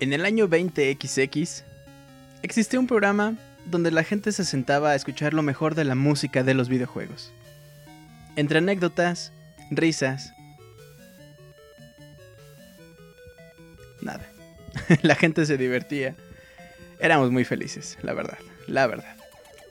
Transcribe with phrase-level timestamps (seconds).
[0.00, 1.62] En el año 20XX
[2.42, 3.36] existía un programa
[3.66, 7.32] donde la gente se sentaba a escuchar lo mejor de la música de los videojuegos.
[8.34, 9.30] Entre anécdotas,
[9.70, 10.32] risas,
[15.02, 16.14] la gente se divertía.
[16.98, 19.16] Éramos muy felices, la verdad, la verdad.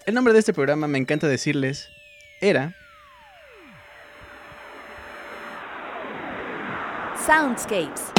[0.05, 1.89] El nombre de este programa, me encanta decirles,
[2.41, 2.75] era...
[7.25, 8.18] Soundscapes.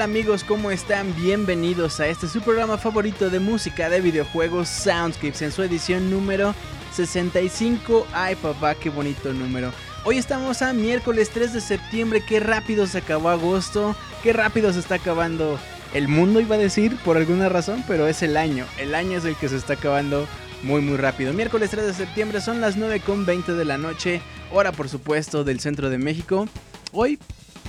[0.00, 0.44] Amigos?
[0.44, 1.14] ¿Cómo están?
[1.14, 6.54] Bienvenidos a este su programa favorito de música de videojuegos Soundscapes en su edición número
[6.92, 8.06] 65.
[8.12, 9.72] Ay papá, qué bonito número.
[10.04, 14.78] Hoy estamos a miércoles 3 de septiembre, qué rápido se acabó agosto, qué rápido se
[14.78, 15.58] está acabando
[15.92, 18.64] el mundo iba a decir por alguna razón, pero es el año.
[18.78, 20.26] El año es el que se está acabando
[20.62, 21.34] muy muy rápido.
[21.34, 25.90] Miércoles 3 de septiembre son las 9.20 de la noche, hora por supuesto del centro
[25.90, 26.48] de México.
[26.92, 27.18] Hoy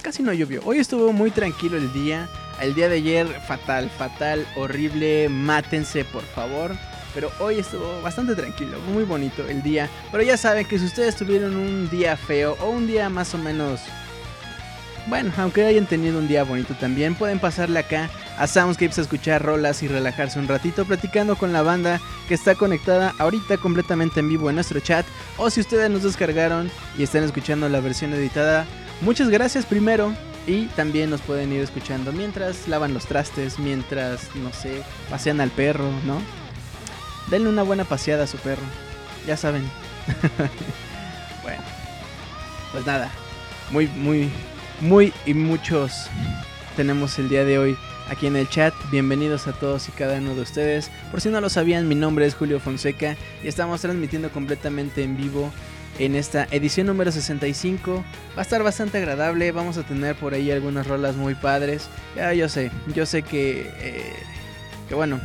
[0.01, 0.61] casi no llovió.
[0.65, 2.27] Hoy estuvo muy tranquilo el día.
[2.59, 5.29] El día de ayer fatal, fatal, horrible.
[5.29, 6.75] Mátense, por favor.
[7.13, 9.89] Pero hoy estuvo bastante tranquilo, muy bonito el día.
[10.11, 13.37] Pero ya saben que si ustedes tuvieron un día feo o un día más o
[13.37, 13.81] menos...
[15.07, 19.43] Bueno, aunque hayan tenido un día bonito también, pueden pasarle acá a Soundscapes a escuchar
[19.43, 24.29] rolas y relajarse un ratito platicando con la banda que está conectada ahorita completamente en
[24.29, 25.05] vivo en nuestro chat.
[25.37, 28.67] O si ustedes nos descargaron y están escuchando la versión editada,
[29.01, 30.13] Muchas gracias primero
[30.45, 35.49] y también nos pueden ir escuchando mientras lavan los trastes, mientras, no sé, pasean al
[35.49, 36.21] perro, ¿no?
[37.31, 38.61] Denle una buena paseada a su perro,
[39.25, 39.63] ya saben.
[41.43, 41.63] bueno,
[42.71, 43.09] pues nada,
[43.71, 44.29] muy, muy,
[44.81, 46.07] muy y muchos
[46.75, 47.77] tenemos el día de hoy
[48.07, 48.75] aquí en el chat.
[48.91, 50.91] Bienvenidos a todos y cada uno de ustedes.
[51.09, 55.17] Por si no lo sabían, mi nombre es Julio Fonseca y estamos transmitiendo completamente en
[55.17, 55.51] vivo
[55.99, 58.03] en esta edición número 65.
[58.35, 61.87] Va a estar bastante agradable, vamos a tener por ahí algunas rolas muy padres.
[62.15, 64.13] Ya yo sé, yo sé que, eh,
[64.87, 65.19] que bueno,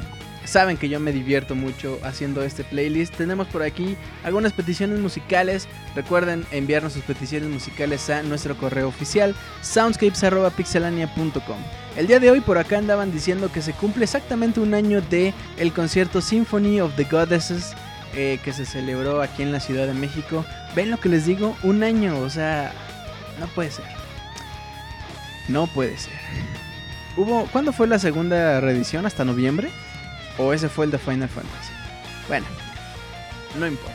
[0.47, 3.15] saben que yo me divierto mucho haciendo este playlist.
[3.15, 5.69] Tenemos por aquí algunas peticiones musicales.
[5.95, 11.59] Recuerden enviarnos sus peticiones musicales a nuestro correo oficial soundscapes.pixelania.com.
[11.97, 15.33] El día de hoy por acá andaban diciendo que se cumple exactamente un año de
[15.59, 17.75] el concierto Symphony of the Goddesses
[18.15, 20.45] eh, que se celebró aquí en la Ciudad de México.
[20.75, 21.57] ¿Ven lo que les digo?
[21.63, 22.73] Un año, o sea,
[23.41, 23.85] no puede ser.
[25.49, 26.15] No puede ser.
[27.17, 29.07] Hubo, ¿Cuándo fue la segunda reedición?
[29.07, 29.71] ¿Hasta noviembre?
[30.39, 31.73] ¿O ese fue el de Final Fantasy?
[32.29, 32.47] Bueno,
[33.59, 33.95] no importa.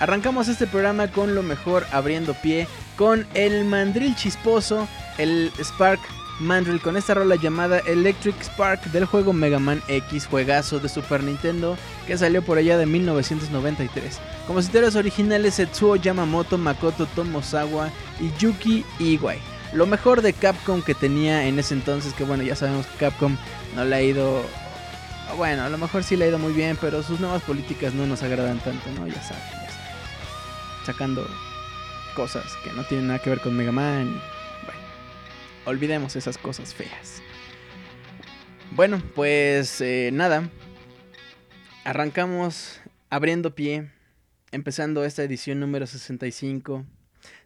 [0.00, 2.66] Arrancamos este programa con lo mejor abriendo pie
[2.96, 6.00] con el mandril chisposo, el Spark
[6.42, 11.22] Mandrill con esta rola llamada Electric Spark del juego Mega Man X, juegazo de Super
[11.22, 14.20] Nintendo que salió por allá de 1993.
[14.46, 19.38] Compositores originales Setsuo Yamamoto, Makoto Tomosawa y Yuki Iwai.
[19.72, 23.36] Lo mejor de Capcom que tenía en ese entonces, que bueno, ya sabemos que Capcom
[23.74, 24.42] no le ha ido...
[25.36, 28.06] Bueno, a lo mejor sí le ha ido muy bien, pero sus nuevas políticas no
[28.06, 29.06] nos agradan tanto, ¿no?
[29.06, 30.84] Ya saben, ya.
[30.84, 31.26] Sacando
[32.14, 34.20] cosas que no tienen nada que ver con Mega Man
[35.64, 37.22] olvidemos esas cosas feas.
[38.72, 40.48] Bueno, pues eh, nada.
[41.84, 43.90] Arrancamos abriendo pie,
[44.50, 46.86] empezando esta edición número 65.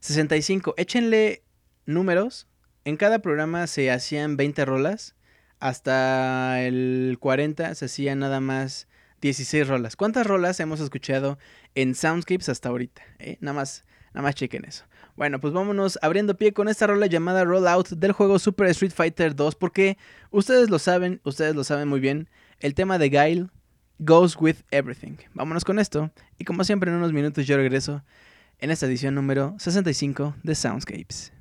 [0.01, 1.43] 65, échenle
[1.85, 2.47] números.
[2.85, 5.17] En cada programa se hacían 20 rolas.
[5.59, 8.87] Hasta el 40 se hacían nada más
[9.23, 9.97] 16 rolas.
[9.97, 11.39] ¿Cuántas rolas hemos escuchado
[11.75, 13.03] en Soundscapes hasta ahorita?
[13.19, 13.39] Eh?
[13.41, 14.85] Nada más, nada más chequen eso.
[15.17, 19.35] Bueno, pues vámonos abriendo pie con esta rola llamada Rollout del juego Super Street Fighter
[19.35, 19.97] 2 porque
[20.31, 22.29] ustedes lo saben, ustedes lo saben muy bien,
[22.61, 23.47] el tema de Guile
[23.99, 25.17] goes with everything.
[25.33, 28.05] Vámonos con esto y como siempre en unos minutos yo regreso
[28.59, 31.36] en esta edición número 65 de Soundscapes.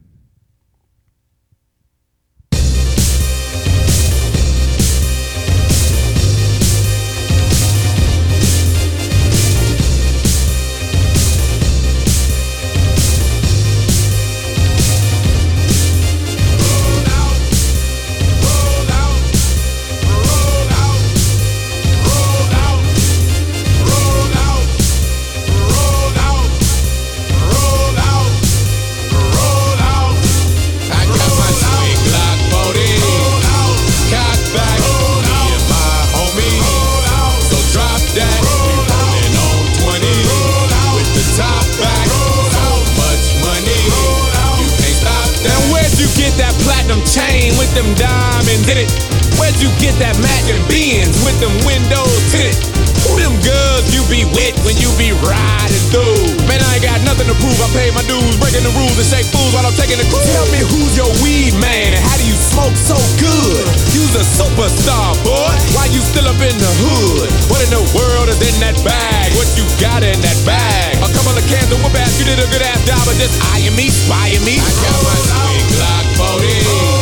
[47.76, 48.90] Them diamonds in it.
[49.36, 52.56] Where'd you get that matching beans with them windows tinted?
[53.04, 56.40] Who them girls you be with when you be riding through?
[56.48, 57.60] Man, I ain't got nothing to prove.
[57.60, 60.24] I pay my dues, breaking the rules and shake fools while I'm taking the cruise.
[60.24, 63.62] Tell me who's your weed man and how do you smoke so good?
[63.92, 65.54] You's a superstar, boy.
[65.76, 67.28] Why you still up in the hood?
[67.52, 69.36] What in the world is in that bag?
[69.36, 70.96] What you got in that bag?
[71.04, 72.18] A couple of cans of whoop ass.
[72.18, 74.64] You did a good ass job of just eyeing me, spying me.
[74.64, 76.06] I got my sweet Glock
[76.40, 76.95] 40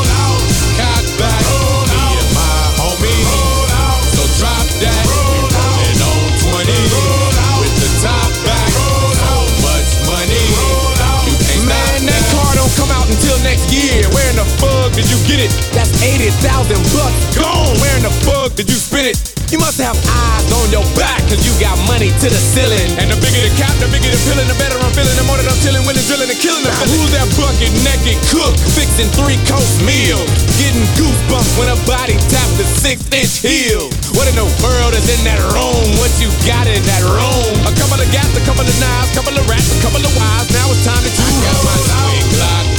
[6.63, 8.71] on 20 with the top back.
[8.71, 10.47] So much money.
[11.55, 14.03] You Man, that car don't come out until next year.
[14.11, 15.51] Where in the fuck did you get it?
[15.71, 17.75] That's 80,000 bucks gone.
[17.79, 19.15] Where in the fuck did you spend it?
[19.51, 22.89] You must have eyes on your back, cause you got money to the ceiling.
[22.97, 25.13] And the bigger the cap, the bigger the feeling, the better I'm feeling.
[25.13, 26.65] The more that I'm chilling, winning, drilling, and killing.
[26.65, 30.25] Now, who's that bucket naked cook, fixing three course meals?
[30.57, 34.02] Getting goosebumps when a body taps the six inch heel.
[34.13, 35.97] What in the world is in that room?
[35.97, 37.53] What you got in that room?
[37.65, 40.13] A couple of gas, a couple of knives, a couple of rats, a couple of
[40.13, 40.53] wives.
[40.53, 41.25] Now it's time to choose.
[41.25, 42.72] I got my swing Glock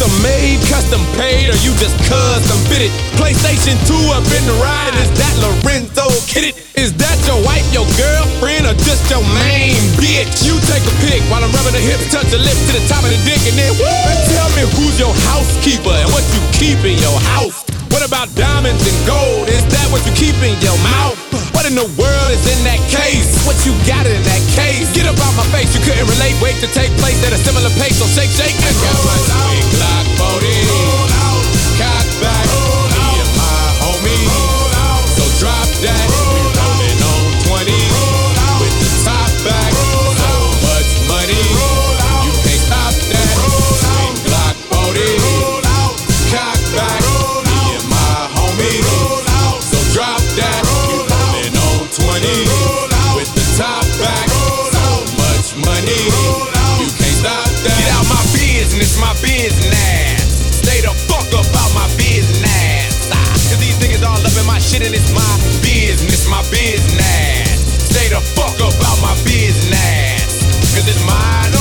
[0.00, 2.88] custom made, custom paid, or you just custom fitted?
[3.20, 4.96] PlayStation 2 up in the ride.
[4.96, 6.08] Is that Lorenzo
[6.40, 6.56] it?
[6.72, 10.40] Is that your wife, your girlfriend, or just your main bitch?
[10.40, 13.04] You take a pic while I'm rubbing the hips, touch the lips to the top
[13.04, 14.08] of the dick, and then woo!
[14.32, 17.60] Tell me who's your housekeeper and what you keep in your house.
[17.92, 19.52] What about diamonds and gold?
[19.52, 21.29] Is that what you keep in your mouth?
[21.70, 23.46] In the world is in that case?
[23.46, 24.90] What you got in that case?
[24.90, 26.34] Get up out my face, you couldn't relate.
[26.42, 28.90] Wait to take place at a similar pace, so shake, shake, and go.
[29.78, 30.99] Glock 40.
[64.70, 67.58] Shit and it's my business, my business.
[67.90, 70.46] Say the fuck up out my business.
[70.74, 71.59] Cause it's mine.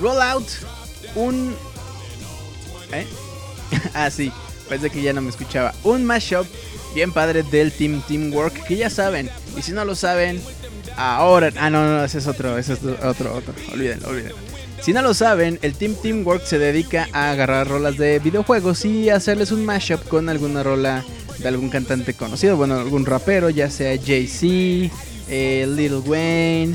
[0.00, 0.46] Rollout,
[1.14, 1.54] un...
[2.92, 3.06] ¿Eh?
[3.94, 4.32] ah, sí,
[4.92, 5.74] que ya no me escuchaba.
[5.84, 6.46] Un mashup
[6.94, 9.30] bien padre del Team Teamwork, que ya saben.
[9.56, 10.40] Y si no lo saben,
[10.96, 11.52] ahora...
[11.56, 13.54] Ah, no, no, ese es otro, ese es otro, otro.
[13.72, 14.36] Olvídenlo, olvídenlo.
[14.80, 19.10] Si no lo saben, el Team Teamwork se dedica a agarrar rolas de videojuegos y
[19.10, 21.04] hacerles un mashup con alguna rola
[21.38, 24.94] de algún cantante conocido, bueno, algún rapero, ya sea Jay-Z,
[25.28, 26.74] eh, Lil Wayne,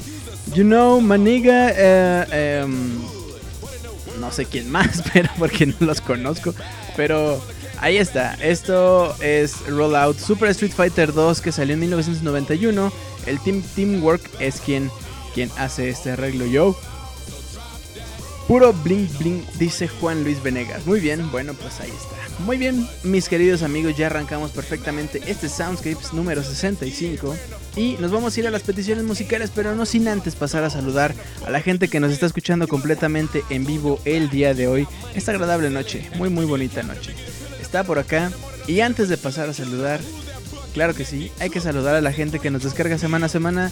[0.54, 3.00] you know, Maniga, eh, em,
[4.20, 6.54] no sé quién más, pero porque no los conozco,
[6.96, 7.42] pero
[7.80, 8.36] ahí está.
[8.42, 12.92] Esto es Rollout Super Street Fighter 2 que salió en 1991.
[13.26, 14.90] El Team Teamwork es quien,
[15.34, 16.46] quien hace este arreglo.
[16.46, 16.76] Yo.
[18.52, 20.86] Puro bling bling, dice Juan Luis Venegas.
[20.86, 22.44] Muy bien, bueno, pues ahí está.
[22.44, 27.34] Muy bien, mis queridos amigos, ya arrancamos perfectamente este Soundscapes número 65.
[27.78, 30.70] Y nos vamos a ir a las peticiones musicales, pero no sin antes pasar a
[30.70, 31.16] saludar
[31.46, 34.86] a la gente que nos está escuchando completamente en vivo el día de hoy.
[35.16, 37.16] Esta agradable noche, muy muy bonita noche.
[37.62, 38.34] Está por acá.
[38.68, 40.02] Y antes de pasar a saludar,
[40.74, 43.72] claro que sí, hay que saludar a la gente que nos descarga semana a semana.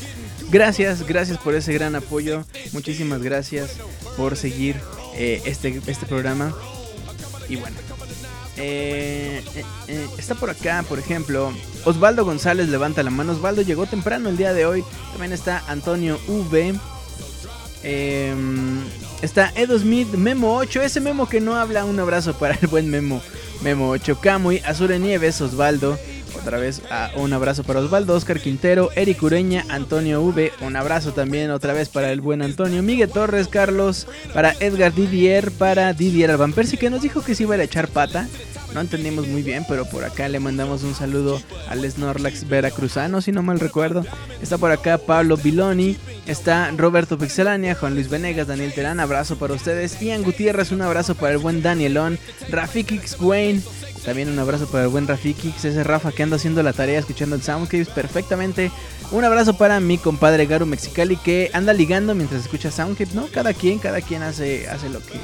[0.52, 2.44] Gracias, gracias por ese gran apoyo.
[2.74, 3.78] Muchísimas gracias
[4.18, 4.78] por seguir
[5.16, 6.56] eh, este, este programa.
[7.48, 7.78] Y bueno,
[8.62, 9.42] eh,
[9.88, 11.54] eh, está por acá, por ejemplo,
[11.86, 13.32] Osvaldo González levanta la mano.
[13.32, 14.84] Osvaldo llegó temprano el día de hoy.
[15.12, 16.76] También está Antonio V.
[17.84, 18.36] Eh,
[19.22, 20.82] está Edo Smith, Memo 8.
[20.82, 21.86] Ese Memo que no habla.
[21.86, 23.22] Un abrazo para el buen Memo.
[23.62, 24.20] Memo 8.
[24.20, 25.98] Kamui, Azure Nieves, Osvaldo.
[26.42, 26.82] Otra vez
[27.16, 30.54] un abrazo para Osvaldo, Oscar Quintero, Eric Ureña, Antonio V.
[30.62, 32.82] Un abrazo también otra vez para el buen Antonio.
[32.82, 37.44] Miguel Torres, Carlos, para Edgar Didier, para Didier Alban Percy que nos dijo que se
[37.44, 38.28] iba a echar pata.
[38.74, 43.32] No entendimos muy bien, pero por acá le mandamos un saludo al Snorlax Veracruzano, si
[43.32, 44.06] no mal recuerdo.
[44.42, 49.56] Está por acá Pablo Biloni, está Roberto Pixelania, Juan Luis Venegas, Daniel Terán, abrazo para
[49.56, 50.00] ustedes.
[50.00, 52.20] Ian Gutiérrez, un abrazo para el buen Danielón.
[52.50, 53.62] Rafikix Wayne,
[54.06, 57.36] también un abrazo para el buen Rafikix, ese Rafa que anda haciendo la tarea escuchando
[57.36, 58.72] el Soundcapes perfectamente.
[59.12, 63.28] Un abrazo para mi compadre Garu Mexicali que anda ligando mientras escucha Soundcapes, ¿no?
[63.28, 65.20] Cada quien, cada quien hace, hace lo, que,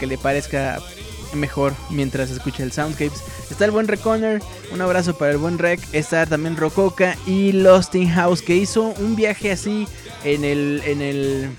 [0.00, 0.80] que le parezca
[1.34, 3.22] mejor mientras escucha el Soundcapes.
[3.50, 5.80] Está el buen Reconner, un abrazo para el buen Rec.
[5.92, 9.86] Está también Rococa y Lost in House que hizo un viaje así
[10.24, 11.50] en el, en el,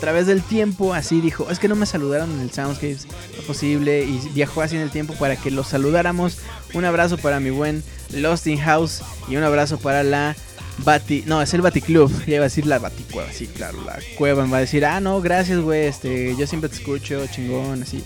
[0.00, 0.94] través del tiempo.
[0.94, 4.04] Así dijo, es que no me saludaron en el Soundscapes, no posible.
[4.04, 6.38] Y viajó así en el tiempo para que los saludáramos.
[6.74, 7.82] Un abrazo para mi buen
[8.12, 10.36] Lost in House y un abrazo para la
[10.84, 12.10] Bati, no, es el Baticlub.
[12.26, 13.82] Ya iba a decir la Baticueva, sí, claro.
[13.84, 15.86] La cueva me va a decir, ah, no, gracias, güey.
[15.86, 18.02] Este, yo siempre te escucho, chingón, así.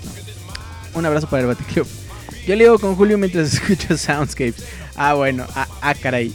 [0.95, 1.87] Un abrazo para el Baticlub.
[2.47, 4.65] Yo leo con Julio mientras escucho Soundscapes.
[4.97, 6.35] Ah, bueno, ah, ah caray.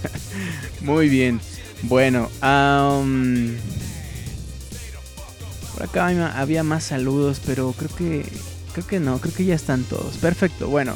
[0.80, 1.40] Muy bien.
[1.82, 3.54] Bueno, um,
[5.82, 6.08] acá
[6.40, 8.26] había más saludos, pero creo que
[8.72, 10.16] creo que no, creo que ya están todos.
[10.18, 10.68] Perfecto.
[10.68, 10.94] Bueno,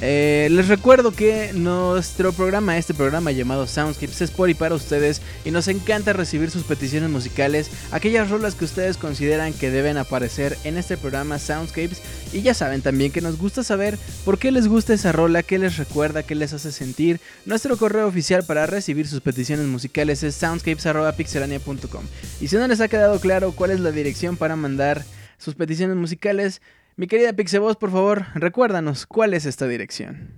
[0.00, 5.22] eh, les recuerdo que nuestro programa, este programa llamado Soundscapes, es por y para ustedes
[5.44, 10.58] y nos encanta recibir sus peticiones musicales, aquellas rolas que ustedes consideran que deben aparecer
[10.64, 14.68] en este programa Soundscapes y ya saben también que nos gusta saber por qué les
[14.68, 17.20] gusta esa rola, qué les recuerda, qué les hace sentir.
[17.46, 22.04] Nuestro correo oficial para recibir sus peticiones musicales es soundscapes.pixelania.com
[22.40, 25.04] y si no les ha quedado claro cuál es la dirección para mandar
[25.38, 26.60] sus peticiones musicales,
[26.96, 30.34] mi querida Pixeboss, por favor, recuérdanos cuál es esta dirección.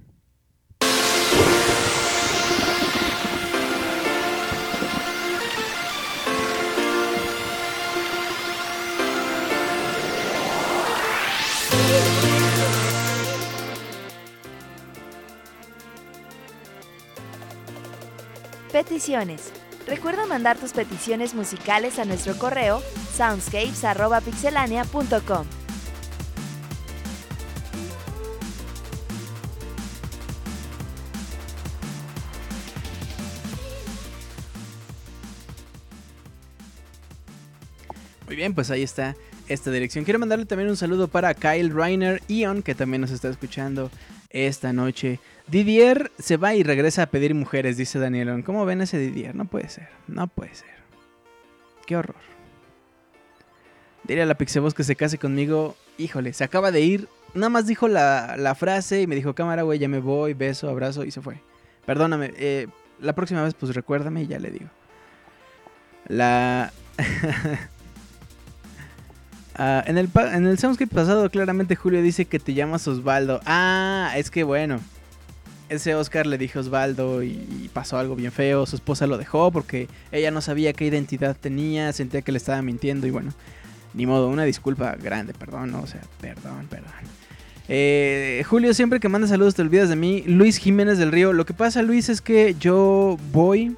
[18.72, 19.52] Peticiones.
[19.86, 22.82] Recuerda mandar tus peticiones musicales a nuestro correo
[23.16, 25.57] soundscapes.pixelania.com.
[38.38, 39.16] bien, pues ahí está
[39.48, 40.05] esta dirección.
[40.05, 43.90] Quiero mandarle también un saludo para Kyle Reiner Ion, que también nos está escuchando
[44.31, 45.18] esta noche.
[45.48, 48.42] Didier se va y regresa a pedir mujeres, dice Danielón.
[48.42, 49.35] ¿Cómo ven ese Didier?
[49.35, 50.68] No puede ser, no puede ser.
[51.85, 52.16] Qué horror.
[54.05, 55.77] Dile a la Pixeboss que se case conmigo.
[55.98, 57.09] Híjole, se acaba de ir.
[57.35, 60.70] Nada más dijo la, la frase y me dijo, cámara, güey, ya me voy, beso,
[60.70, 61.42] abrazo y se fue.
[61.85, 62.68] Perdóname, eh,
[63.01, 64.68] la próxima vez pues recuérdame y ya le digo.
[66.07, 66.72] La...
[69.58, 73.40] Ah, en, el, en el Soundscape pasado, claramente Julio dice que te llamas Osvaldo.
[73.44, 74.80] Ah, es que bueno.
[75.68, 78.64] Ese Oscar le dijo Osvaldo y, pasó algo bien feo.
[78.66, 82.62] Su esposa lo dejó porque ella no sabía qué identidad tenía, sentía que le estaba
[82.62, 83.34] mintiendo y bueno,
[83.92, 86.92] ni modo, una disculpa grande, perdón, o sea, perdón, perdón.
[87.68, 90.22] Eh, Julio, siempre que manda saludos te olvidas de mí.
[90.26, 91.34] Luis Jiménez del Río.
[91.34, 93.76] Lo que pasa, Luis, es que yo voy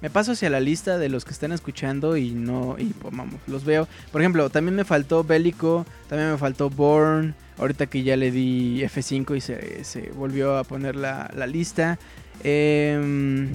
[0.00, 3.40] me paso hacia la lista de los que están escuchando y no, y pues, vamos,
[3.46, 3.86] los veo.
[4.10, 8.82] Por ejemplo, también me faltó Bélico, también me faltó Born, ahorita que ya le di
[8.82, 9.40] F5 y
[9.84, 11.98] se, volvió a poner la, lista.
[12.42, 13.50] Em,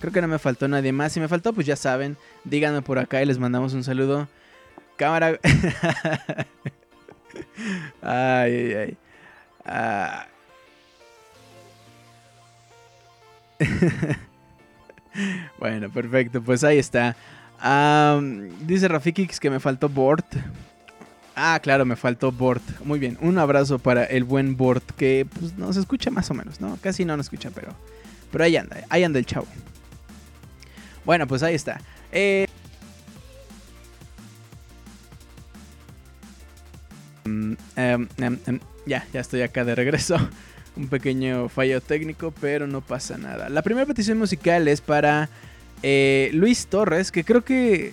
[0.00, 1.12] creo que no me faltó nadie más.
[1.12, 4.28] Si me faltó, pues ya saben, díganme por acá y les mandamos un saludo.
[4.96, 5.38] Cámara.
[8.02, 8.96] ay, ay, ay.
[9.64, 10.26] Ah.
[15.58, 16.42] bueno, perfecto.
[16.42, 17.16] Pues ahí está.
[18.60, 20.26] dice Rafikix que me faltó Bort.
[21.34, 22.62] Ah, claro, me faltó Bort.
[22.84, 26.60] Muy bien, un abrazo para el buen Bort, que pues nos escucha más o menos,
[26.60, 26.76] ¿no?
[26.82, 27.72] Casi no nos escucha, pero,
[28.30, 29.46] pero ahí anda, ahí anda el chavo.
[31.04, 31.80] Bueno, pues ahí está.
[32.12, 32.46] Eh,
[37.24, 40.16] mm, em, em, em, ya, ya estoy acá de regreso
[40.76, 43.48] un pequeño fallo técnico, pero no pasa nada.
[43.48, 45.28] La primera petición musical es para
[45.82, 47.92] eh, Luis Torres, que creo que...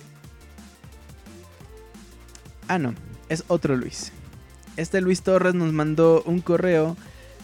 [2.68, 2.94] Ah, no,
[3.28, 4.12] es otro Luis.
[4.76, 6.96] Este Luis Torres nos mandó un correo.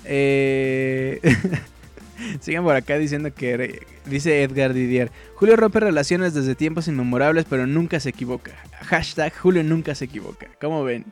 [0.05, 1.20] Eh...
[2.40, 5.11] Sigan por acá diciendo que dice Edgar Didier.
[5.35, 8.53] Julio rompe relaciones desde tiempos inmemorables, pero nunca se equivoca.
[8.81, 10.46] Hashtag Julio nunca se equivoca.
[10.59, 11.05] ¿Cómo ven?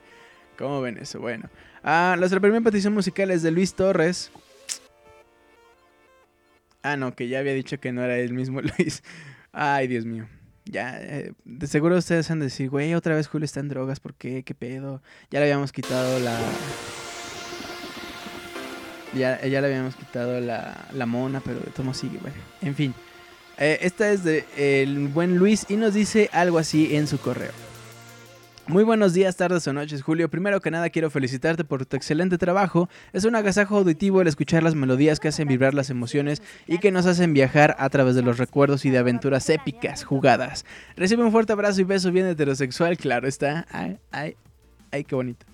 [0.57, 1.21] ¿Cómo ven eso?
[1.21, 1.51] Bueno.
[1.85, 4.31] Ah, nuestra primera petición musical es de Luis Torres.
[6.83, 9.03] Ah, no, que ya había dicho que no era el mismo Luis.
[9.53, 10.27] Ay, Dios mío.
[10.65, 14.01] Ya, eh, de seguro ustedes han de decir, güey, otra vez Julio está en drogas,
[14.01, 14.43] ¿por qué?
[14.45, 15.03] ¿Qué pedo?
[15.31, 16.39] Ya le habíamos quitado la...
[19.15, 22.19] Ya, le habíamos quitado la, la mona, pero de tomo sigue.
[22.19, 22.95] Bueno, en fin.
[23.59, 27.53] Eh, esta es de el buen Luis y nos dice algo así en su correo.
[28.67, 30.31] Muy buenos días, tardes o noches, Julio.
[30.31, 32.89] Primero que nada quiero felicitarte por tu excelente trabajo.
[33.13, 36.91] Es un agasajo auditivo el escuchar las melodías que hacen vibrar las emociones y que
[36.91, 40.65] nos hacen viajar a través de los recuerdos y de aventuras épicas jugadas.
[40.97, 43.67] Recibe un fuerte abrazo y beso bien heterosexual, claro está.
[43.71, 44.35] Ay, ay,
[44.93, 45.45] ay, qué bonito.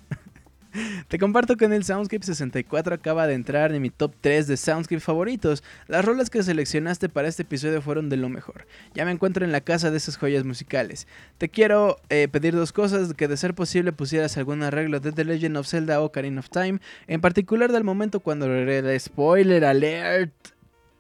[1.09, 5.00] Te comparto que el Soundscape 64 acaba de entrar en mi top 3 de Soundscape
[5.00, 5.62] favoritos.
[5.88, 8.66] Las rolas que seleccionaste para este episodio fueron de lo mejor.
[8.94, 11.06] Ya me encuentro en la casa de esas joyas musicales.
[11.38, 15.24] Te quiero eh, pedir dos cosas, que de ser posible pusieras algún arreglo de The
[15.24, 20.33] Legend of Zelda o Ocarina of Time, en particular del momento cuando el spoiler alert.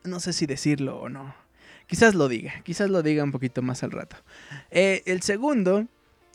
[0.04, 1.34] No sé si decirlo o no.
[1.86, 4.16] Quizás lo diga, quizás lo diga un poquito más al rato.
[4.70, 5.86] Eh, el segundo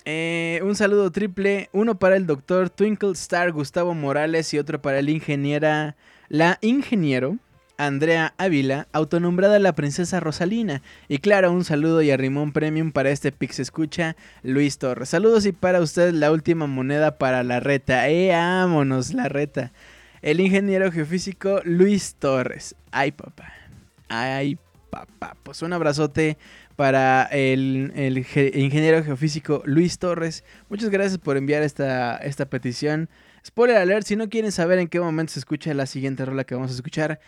[0.05, 4.99] eh, un saludo triple, uno para el doctor Twinkle Star Gustavo Morales y otro para
[4.99, 5.95] el ingeniera,
[6.29, 7.37] la ingeniero
[7.77, 10.81] Andrea Ávila, autonombrada la princesa Rosalina.
[11.07, 15.09] Y claro, un saludo y arrimón premium para este Pix Escucha, Luis Torres.
[15.09, 18.07] Saludos y para usted la última moneda para la reta.
[18.09, 19.71] ¡Eh, vámonos, la reta!
[20.21, 22.75] El ingeniero geofísico Luis Torres.
[22.91, 23.51] ¡Ay, papá!
[24.07, 24.57] ¡Ay,
[24.89, 25.35] papá!
[25.43, 26.37] Pues un abrazote
[26.75, 27.93] para el,
[28.53, 30.43] ingeniero geofísico Luis Torres.
[30.69, 33.09] Muchas gracias por enviar esta, esta petición.
[33.45, 36.55] Spoiler alert, si no quieren saber en qué momento se escucha la siguiente rola que
[36.55, 37.19] vamos a escuchar,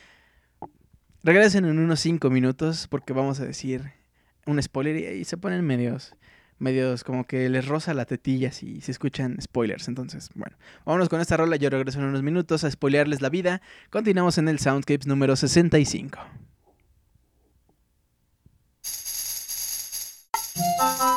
[1.24, 3.94] regresen en unos 5 minutos porque vamos a decir
[4.46, 6.16] un spoiler y, se ponen medios,
[6.58, 9.88] medios como que les roza la tetilla si se escuchan spoilers.
[9.88, 11.58] Entonces, bueno, vámonos con esta rola.
[11.58, 13.62] Yo regreso en unos minutos a spoilearles la vida.
[13.90, 16.20] Continuamos en el Soundscapes número 65.
[20.78, 21.17] Bye.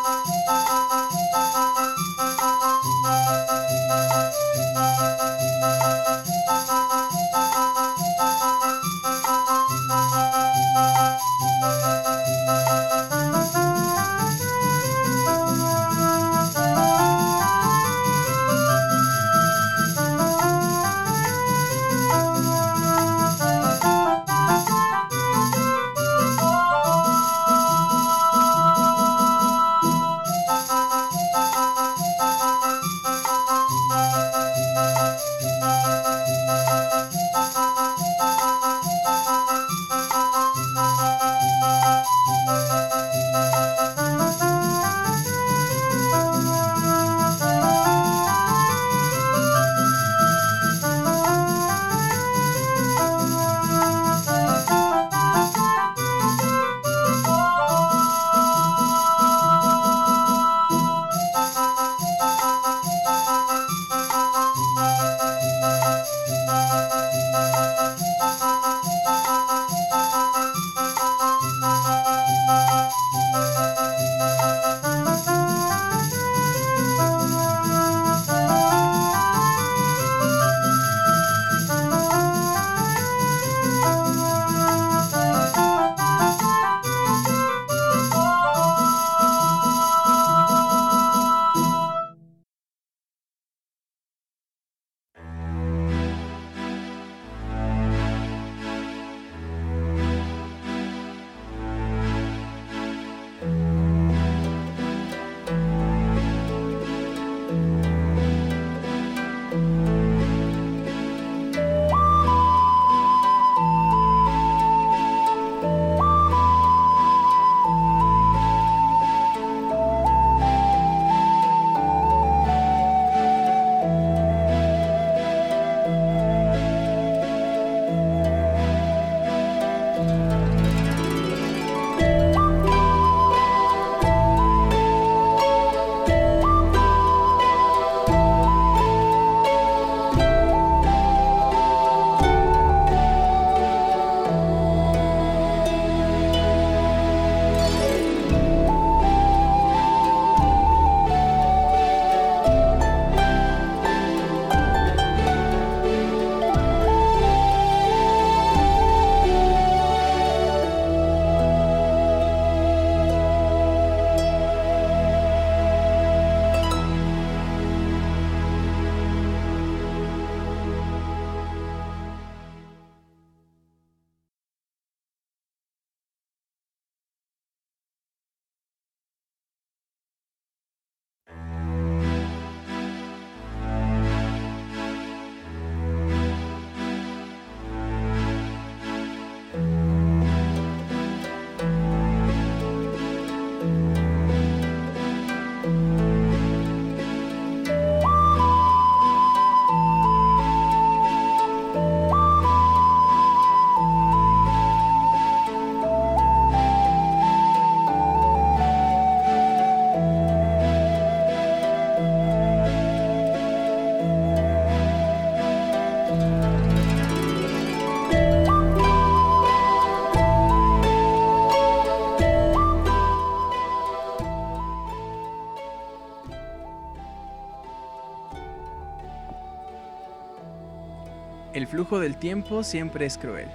[231.98, 233.48] Del tiempo siempre es cruel.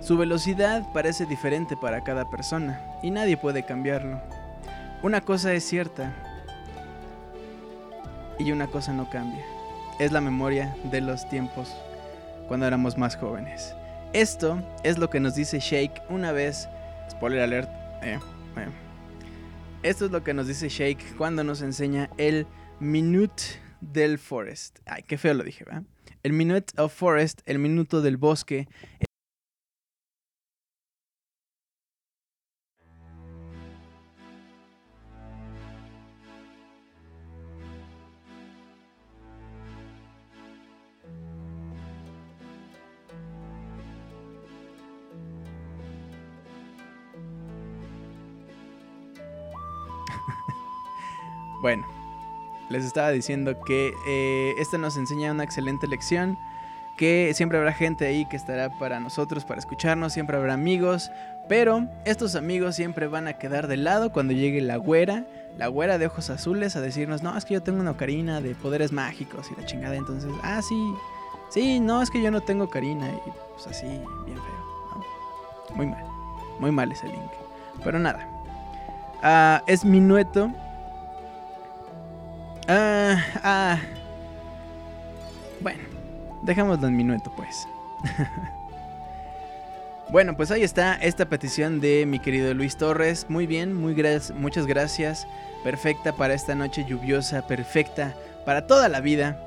[0.00, 4.20] Su velocidad parece diferente para cada persona y nadie puede cambiarlo.
[5.02, 6.14] Una cosa es cierta
[8.38, 9.44] y una cosa no cambia.
[9.98, 11.74] Es la memoria de los tiempos
[12.46, 13.74] cuando éramos más jóvenes.
[14.12, 16.68] Esto es lo que nos dice Shake una vez.
[17.10, 17.68] Spoiler alert.
[18.02, 18.18] eh,
[18.56, 18.68] eh.
[19.82, 22.46] Esto es lo que nos dice Shake cuando nos enseña el
[22.80, 23.42] Minute
[23.80, 24.78] del Forest.
[24.86, 25.82] Ay, qué feo lo dije, ¿verdad?
[26.28, 28.68] El Minute of Forest, el minuto del bosque.
[51.62, 51.97] Bueno,
[52.68, 56.38] les estaba diciendo que eh, esta nos enseña una excelente lección,
[56.96, 61.10] que siempre habrá gente ahí que estará para nosotros, para escucharnos, siempre habrá amigos,
[61.48, 65.24] pero estos amigos siempre van a quedar de lado cuando llegue la güera,
[65.56, 68.54] la güera de ojos azules a decirnos, no, es que yo tengo una ocarina de
[68.54, 70.94] poderes mágicos y la chingada, entonces, ah, sí,
[71.50, 75.74] sí, no, es que yo no tengo ocarina y pues así, bien feo.
[75.74, 76.04] Muy mal,
[76.58, 77.30] muy mal ese link,
[77.84, 78.28] pero nada.
[79.22, 80.52] Ah, es minueto
[82.70, 83.80] Ah, ah.
[85.62, 85.80] Bueno,
[86.42, 87.66] dejémoslo en minuto, pues.
[90.10, 93.24] bueno, pues ahí está esta petición de mi querido Luis Torres.
[93.30, 93.96] Muy bien, muy
[94.34, 95.26] muchas gracias.
[95.64, 99.42] Perfecta para esta noche lluviosa, perfecta para toda la vida.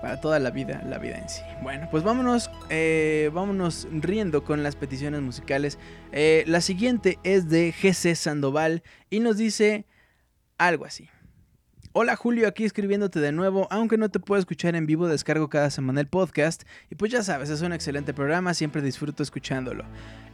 [0.00, 1.42] Para toda la vida, la vida en sí.
[1.62, 5.78] Bueno, pues vámonos, eh, vámonos riendo con las peticiones musicales.
[6.12, 9.84] Eh, la siguiente es de GC Sandoval y nos dice
[10.58, 11.08] algo así.
[11.98, 15.70] Hola Julio, aquí escribiéndote de nuevo, aunque no te puedo escuchar en vivo, descargo cada
[15.70, 19.82] semana el podcast y pues ya sabes, es un excelente programa, siempre disfruto escuchándolo.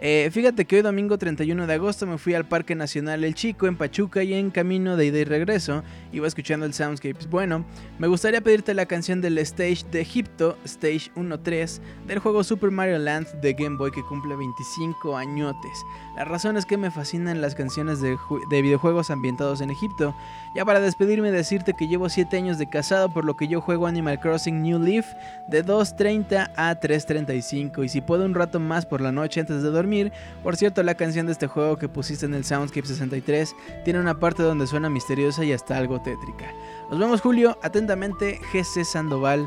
[0.01, 3.69] Eh, fíjate que hoy domingo 31 de agosto me fui al Parque Nacional El Chico
[3.69, 7.31] en Pachuca y en camino de ida y regreso iba escuchando el Soundscapes.
[7.31, 7.65] Bueno,
[8.01, 12.99] me gustaría pedirte la canción del Stage de Egipto, Stage 1-3, del juego Super Mario
[12.99, 15.85] Land de Game Boy que cumple 25 añotes.
[16.17, 18.17] La razón es que me fascinan las canciones de,
[18.51, 20.17] de videojuegos ambientados en Egipto.
[20.57, 23.87] Ya para despedirme decirte que llevo 7 años de casado por lo que yo juego
[23.87, 25.13] Animal Crossing New Leaf
[25.49, 29.69] de 2.30 a 3.35 y si puedo un rato más por la noche antes de
[29.69, 30.13] dormir
[30.43, 34.19] por cierto, la canción de este juego que pusiste en el Soundscape 63 tiene una
[34.19, 36.47] parte donde suena misteriosa y hasta algo tétrica.
[36.91, 39.47] Nos vemos Julio, atentamente GC Sandoval.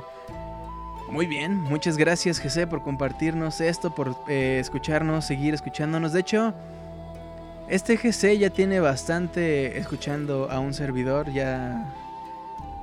[1.09, 6.13] Muy bien, muchas gracias GC por compartirnos esto, por eh, escucharnos, seguir escuchándonos.
[6.13, 6.53] De hecho,
[7.67, 11.93] este GC ya tiene bastante escuchando a un servidor, ya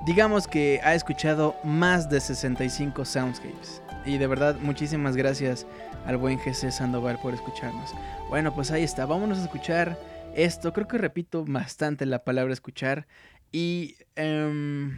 [0.05, 3.83] digamos que ha escuchado más de 65 soundscapes.
[4.05, 5.67] Y de verdad, muchísimas gracias
[6.07, 7.95] al buen GC Sandoval por escucharnos.
[8.29, 9.97] Bueno, pues ahí está, vámonos a escuchar
[10.35, 10.73] esto.
[10.73, 13.07] Creo que repito bastante la palabra escuchar.
[13.53, 14.93] Y um,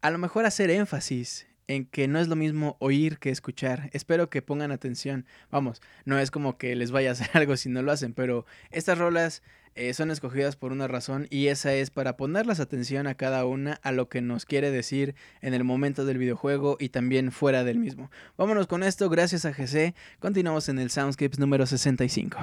[0.00, 3.90] a lo mejor hacer énfasis en que no es lo mismo oír que escuchar.
[3.92, 5.26] Espero que pongan atención.
[5.50, 8.44] Vamos, no es como que les vaya a hacer algo si no lo hacen, pero
[8.70, 9.42] estas rolas
[9.74, 13.74] eh, son escogidas por una razón y esa es para ponerlas atención a cada una
[13.82, 17.78] a lo que nos quiere decir en el momento del videojuego y también fuera del
[17.78, 18.10] mismo.
[18.36, 19.94] Vámonos con esto, gracias a GC.
[20.18, 22.38] Continuamos en el Soundscapes número 65.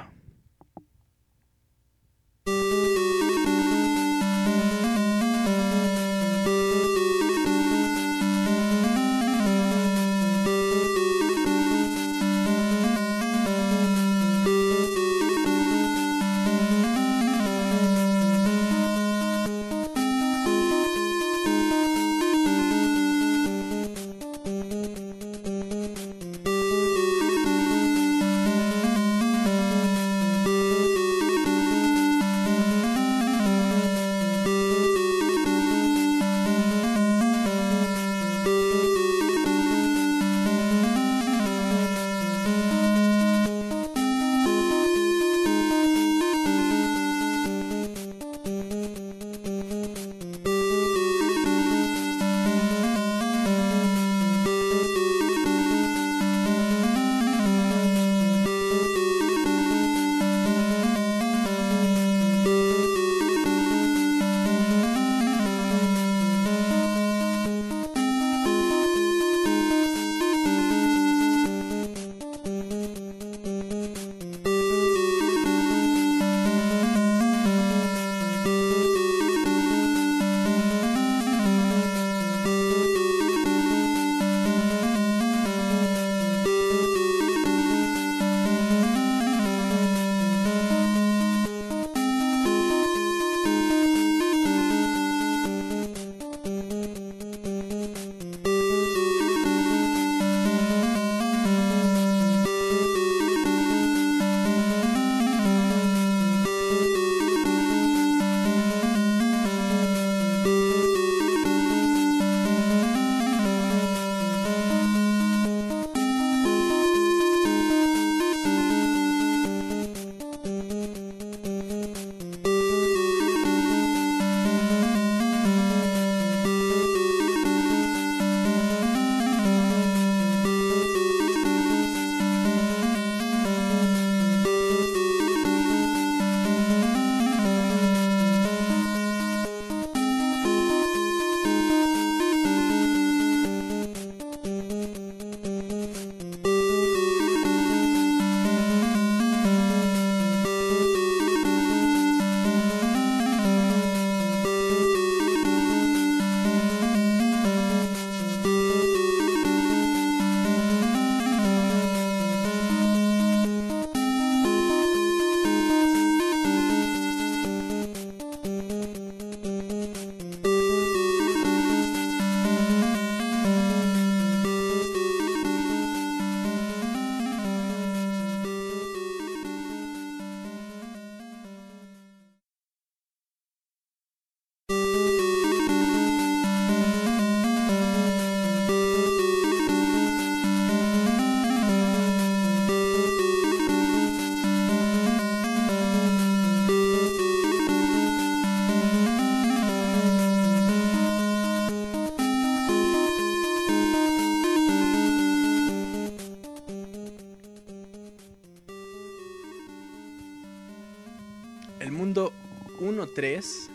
[213.16, 213.70] 1-3.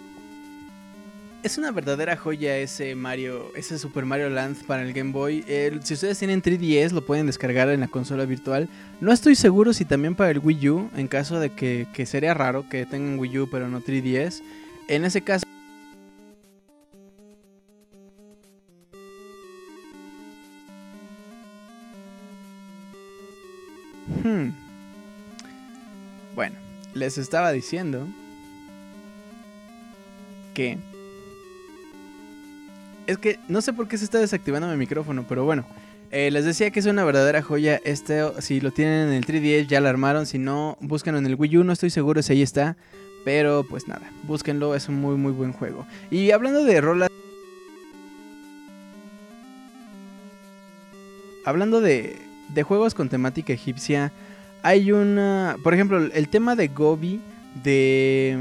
[1.43, 5.43] Es una verdadera joya ese Mario, ese Super Mario Land para el Game Boy.
[5.83, 8.69] si ustedes tienen 3DS lo pueden descargar en la consola virtual.
[9.01, 12.35] No estoy seguro si también para el Wii U, en caso de que, que sería
[12.35, 14.43] raro que tengan Wii U pero no 3DS.
[14.89, 15.47] En ese caso...
[24.23, 24.51] Hmm.
[26.35, 26.57] Bueno,
[26.93, 28.07] les estaba diciendo
[30.55, 30.79] que
[33.11, 35.65] es que no sé por qué se está desactivando mi micrófono, pero bueno.
[36.13, 37.81] Eh, les decía que es una verdadera joya.
[37.85, 40.27] Este, si lo tienen en el 3DS ya lo armaron.
[40.27, 41.65] Si no, búsquenlo en el Wii U.
[41.65, 42.77] No estoy seguro si ahí está.
[43.25, 44.75] Pero pues nada, búsquenlo.
[44.75, 45.87] Es un muy muy buen juego.
[46.11, 47.11] Y hablando de rolas...
[51.45, 52.17] Hablando de,
[52.55, 54.13] de juegos con temática egipcia.
[54.63, 55.57] Hay una...
[55.63, 57.21] Por ejemplo, el tema de Gobi.
[57.63, 58.37] De...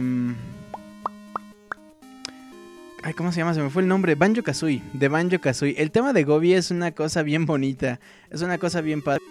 [3.15, 3.53] ¿cómo se llama?
[3.53, 4.15] Se me fue el nombre.
[4.15, 4.81] Banjo Kazooie.
[4.93, 5.75] De Banjo Kazooie.
[5.77, 7.99] El tema de Gobi es una cosa bien bonita.
[8.29, 9.21] Es una cosa bien padre.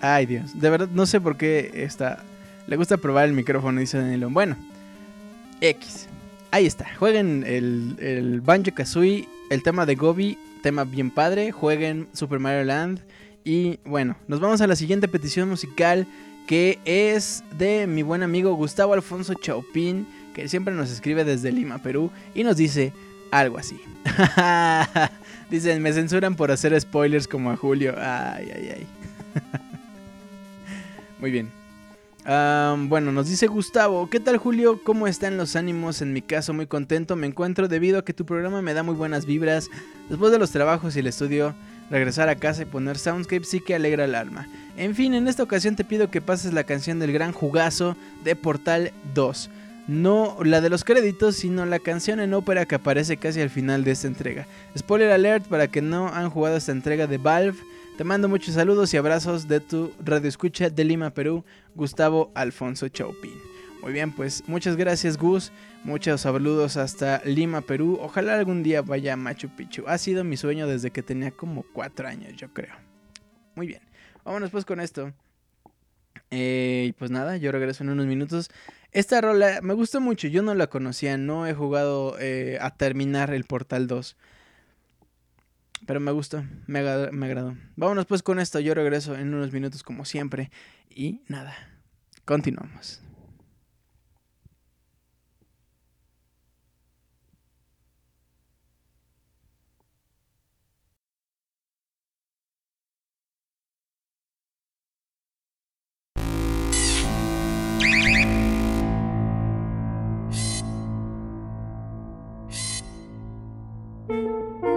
[0.00, 0.58] Ay, Dios.
[0.58, 2.24] De verdad, no sé por qué está.
[2.66, 4.30] Le gusta probar el micrófono, dice Danilo.
[4.30, 4.56] Bueno,
[5.60, 6.08] X.
[6.50, 6.94] Ahí está.
[6.96, 9.28] Jueguen el, el Banjo Kazooie.
[9.50, 10.38] El tema de Gobi.
[10.62, 11.52] Tema bien padre.
[11.52, 13.00] Jueguen Super Mario Land.
[13.44, 16.06] Y bueno, nos vamos a la siguiente petición musical
[16.46, 21.78] que es de mi buen amigo Gustavo Alfonso Chaupin, que siempre nos escribe desde Lima,
[21.78, 22.92] Perú, y nos dice
[23.30, 23.80] algo así.
[25.50, 27.94] Dicen, me censuran por hacer spoilers como a Julio.
[27.96, 28.86] Ay, ay, ay.
[31.20, 31.50] Muy bien.
[32.88, 34.80] bueno, nos dice Gustavo, ¿qué tal Julio?
[34.82, 36.02] ¿Cómo están los ánimos?
[36.02, 38.94] En mi caso, muy contento me encuentro debido a que tu programa me da muy
[38.94, 39.68] buenas vibras.
[40.08, 41.54] Después de los trabajos y el estudio,
[41.90, 44.48] Regresar a casa y poner Soundscape sí que alegra el alma.
[44.76, 48.36] En fin, en esta ocasión te pido que pases la canción del gran jugazo de
[48.36, 49.50] Portal 2.
[49.88, 53.84] No la de los créditos, sino la canción en ópera que aparece casi al final
[53.84, 54.46] de esta entrega.
[54.78, 57.58] Spoiler alert para que no han jugado esta entrega de Valve.
[57.98, 62.88] Te mando muchos saludos y abrazos de tu radio escucha de Lima, Perú, Gustavo Alfonso
[62.88, 63.34] Chaupin.
[63.82, 65.50] Muy bien, pues muchas gracias Gus,
[65.84, 67.98] muchos saludos hasta Lima, Perú.
[68.00, 69.84] Ojalá algún día vaya a Machu Picchu.
[69.86, 72.74] Ha sido mi sueño desde que tenía como cuatro años, yo creo.
[73.54, 73.82] Muy bien,
[74.24, 75.12] vámonos pues con esto.
[76.30, 78.50] Eh, pues nada, yo regreso en unos minutos.
[78.90, 83.32] Esta rola me gustó mucho, yo no la conocía, no he jugado eh, a terminar
[83.32, 84.16] el Portal 2.
[85.86, 87.56] Pero me gustó, me, me agradó.
[87.76, 90.50] Vámonos pues con esto, yo regreso en unos minutos como siempre.
[90.88, 91.54] Y nada,
[92.24, 93.02] continuamos.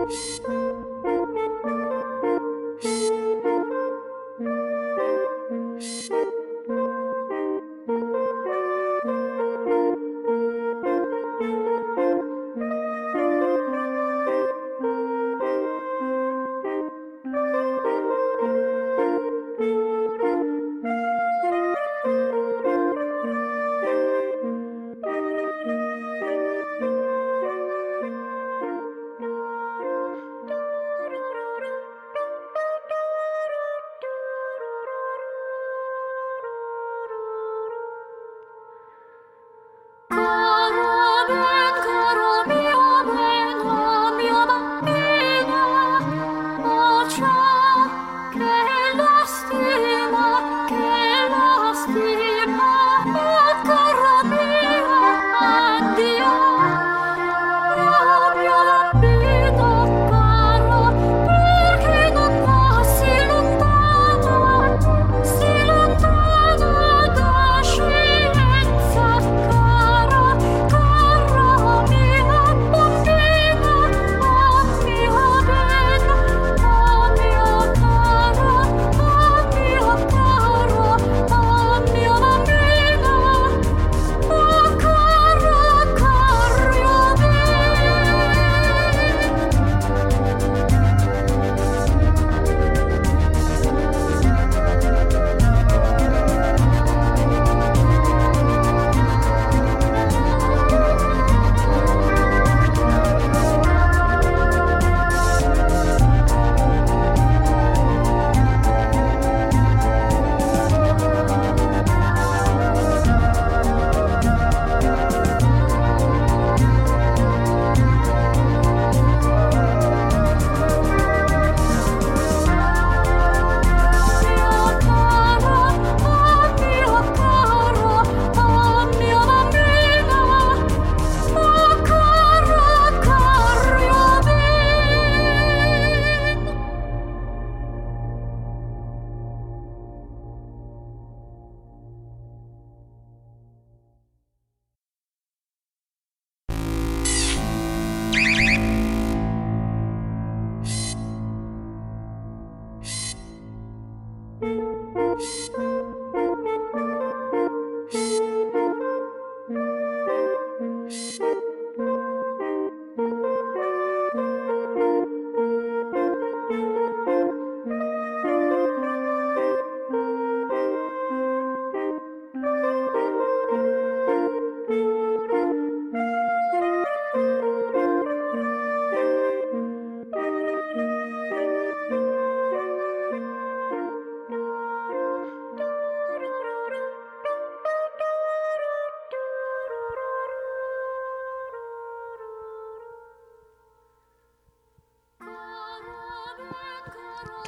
[0.10, 0.35] Shh.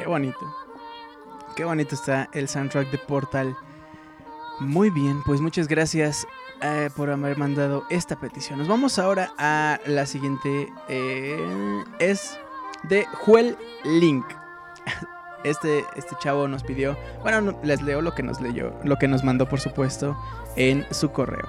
[0.08, 0.56] Qué bonito.
[1.58, 3.58] Qué bonito está el soundtrack de Portal.
[4.62, 6.26] Muy bien, pues muchas gracias
[6.62, 8.58] eh, por haber mandado esta petición.
[8.58, 10.72] Nos vamos ahora a la siguiente.
[10.88, 12.40] eh, es
[12.84, 14.26] de Juel Link.
[15.44, 16.98] Este, este chavo nos pidió.
[17.22, 18.74] Bueno, no, les leo lo que nos leyó.
[18.84, 20.18] Lo que nos mandó, por supuesto,
[20.56, 21.48] en su correo.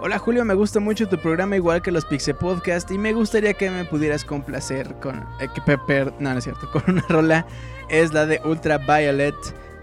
[0.00, 3.52] Hola Julio, me gusta mucho tu programa igual que los Pixel Podcast y me gustaría
[3.54, 7.44] que me pudieras complacer con eh, que Pepper, no, no es cierto, con una rola
[7.88, 9.34] es la de Ultraviolet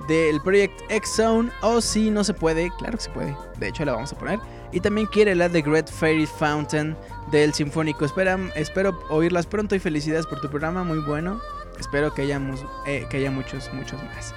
[0.07, 3.83] del Project X Zone o si no se puede, claro que se puede, de hecho
[3.83, 4.39] la vamos a poner
[4.71, 6.95] y también quiere la de Great Fairy Fountain
[7.31, 8.05] del Sinfónico.
[8.05, 11.41] Espera, espero oírlas pronto y felicidades por tu programa, muy bueno.
[11.77, 14.33] Espero que hayamos eh, que haya muchos muchos más.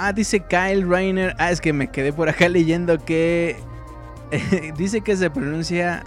[0.00, 1.34] Ah, dice Kyle Rainer.
[1.38, 3.56] Ah, es que me quedé por acá leyendo que.
[4.76, 6.04] dice que se pronuncia.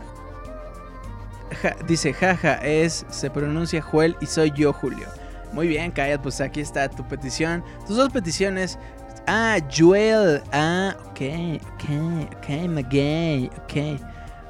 [1.88, 3.06] dice, jaja, es.
[3.10, 5.08] Se pronuncia Joel y soy yo, Julio.
[5.54, 7.64] Muy bien, Kyle, pues aquí está tu petición.
[7.86, 8.80] Tus dos peticiones.
[9.28, 10.42] Ah, Joel.
[10.52, 11.22] Ah, ok,
[11.74, 14.02] ok, ok, Magay, ok.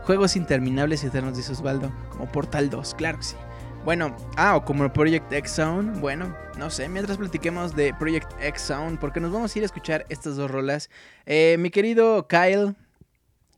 [0.03, 1.91] Juegos interminables y eternos, dice Osvaldo.
[2.11, 3.35] Como Portal 2, claro que sí.
[3.83, 5.99] Bueno, ah, o como Project X Zone.
[5.99, 9.65] Bueno, no sé, mientras platiquemos de Project X Zone, porque nos vamos a ir a
[9.65, 10.91] escuchar estas dos rolas.
[11.25, 12.75] Eh, mi querido Kyle,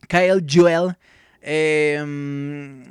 [0.08, 0.96] Kyle Joel,
[1.42, 2.84] mm,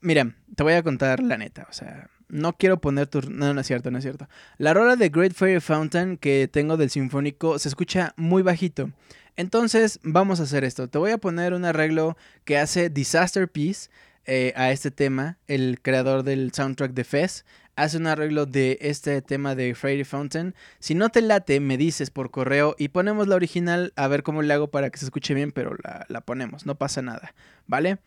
[0.00, 3.20] mira, te voy a contar la neta, o sea, no quiero poner tu...
[3.22, 4.28] No, no es cierto, no es cierto.
[4.58, 8.90] La rola de Great Fairy Fountain que tengo del Sinfónico se escucha muy bajito.
[9.36, 10.88] Entonces, vamos a hacer esto.
[10.88, 13.90] Te voy a poner un arreglo que hace Disaster Piece
[14.32, 19.22] eh, a este tema, el creador del soundtrack de Fez, hace un arreglo de este
[19.22, 20.54] tema de Fairy Fountain.
[20.78, 24.42] Si no te late, me dices por correo y ponemos la original a ver cómo
[24.42, 27.34] le hago para que se escuche bien, pero la, la ponemos, no pasa nada,
[27.66, 27.98] ¿vale?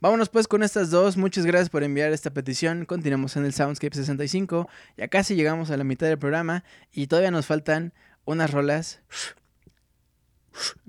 [0.00, 3.96] Vámonos pues con estas dos, muchas gracias por enviar esta petición, continuamos en el Soundscape
[3.96, 4.68] 65,
[4.98, 6.62] ya casi llegamos a la mitad del programa
[6.92, 7.94] y todavía nos faltan
[8.26, 9.00] unas rolas.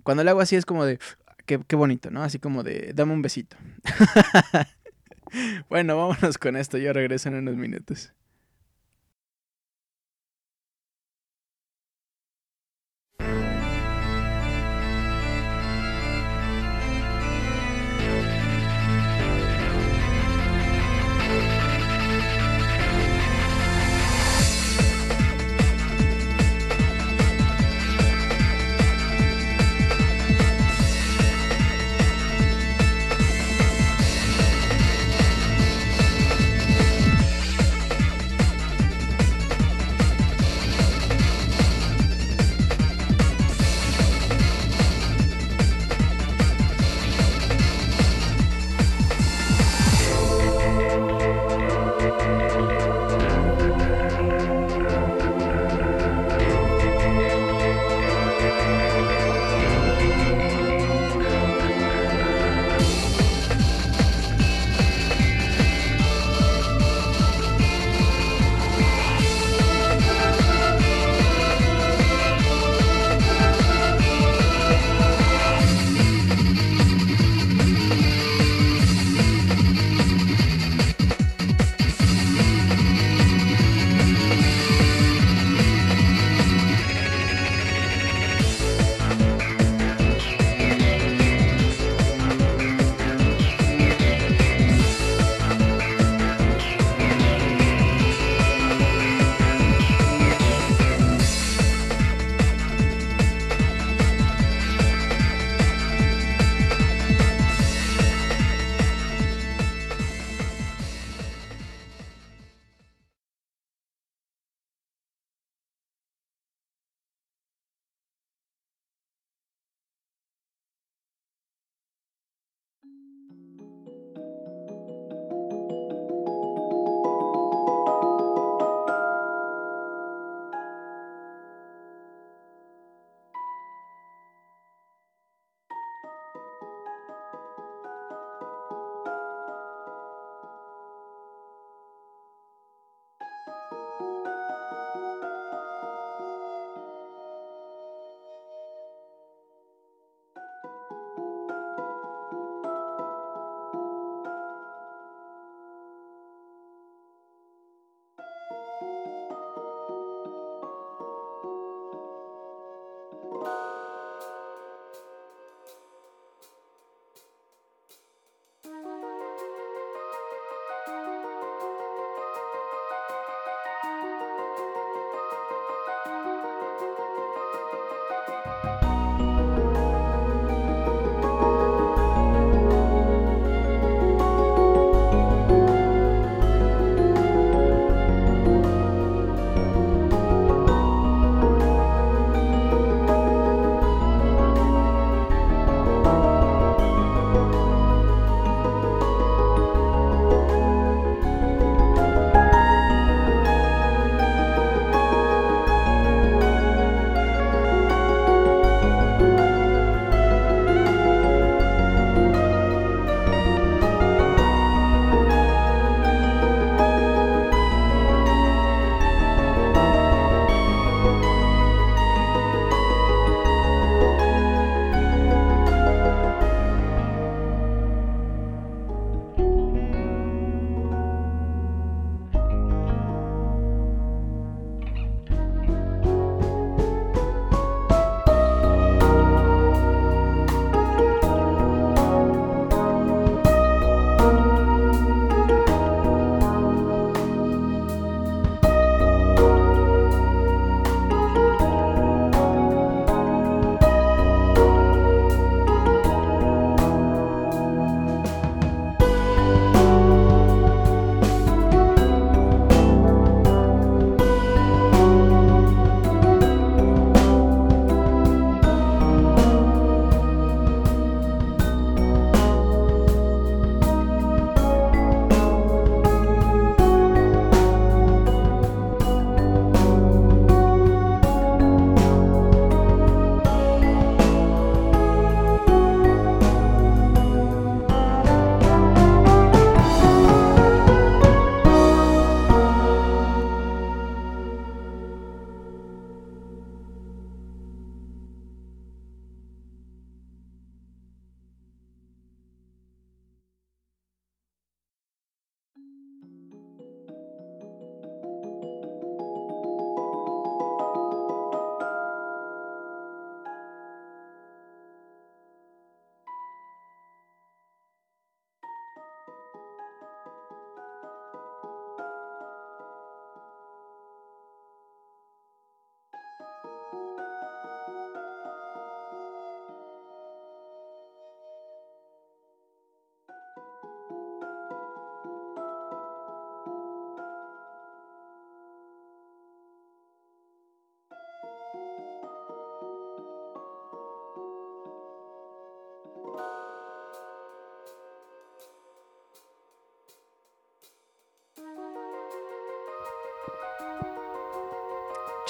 [0.03, 0.99] Cuando le hago así es como de,
[1.45, 2.23] qué, qué bonito, ¿no?
[2.23, 3.55] Así como de, dame un besito.
[5.69, 6.77] bueno, vámonos con esto.
[6.77, 8.13] Yo regreso en unos minutos.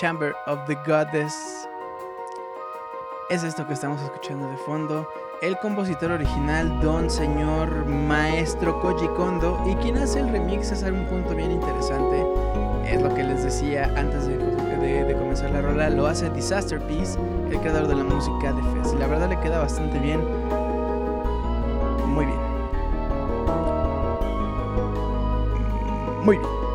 [0.01, 1.69] Chamber of the Goddess.
[3.29, 5.07] Es esto que estamos escuchando de fondo.
[5.43, 11.05] El compositor original, Don Señor Maestro Koji Kondo, y quien hace el remix es un
[11.05, 12.25] punto bien interesante.
[12.83, 15.91] Es lo que les decía antes de, comenzar la rola.
[15.91, 17.19] Lo hace Disaster Piece,
[17.51, 18.95] el creador de la música de Fez.
[18.95, 20.19] La verdad le queda bastante bien.
[22.07, 22.39] Muy bien.
[26.23, 26.70] Muy bien.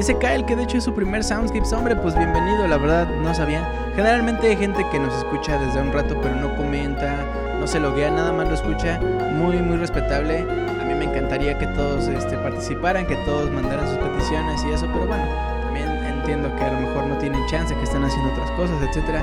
[0.00, 1.74] Dice Kyle que de hecho es su primer Soundscapes.
[1.74, 3.70] Hombre, pues bienvenido, la verdad no sabía.
[3.94, 7.22] Generalmente hay gente que nos escucha desde un rato pero no comenta,
[7.60, 8.98] no se loguea, nada más lo escucha.
[8.98, 10.38] Muy, muy respetable.
[10.40, 14.86] A mí me encantaría que todos este, participaran, que todos mandaran sus peticiones y eso,
[14.90, 15.24] pero bueno,
[15.64, 19.22] también entiendo que a lo mejor no tienen chance, que están haciendo otras cosas, etcétera.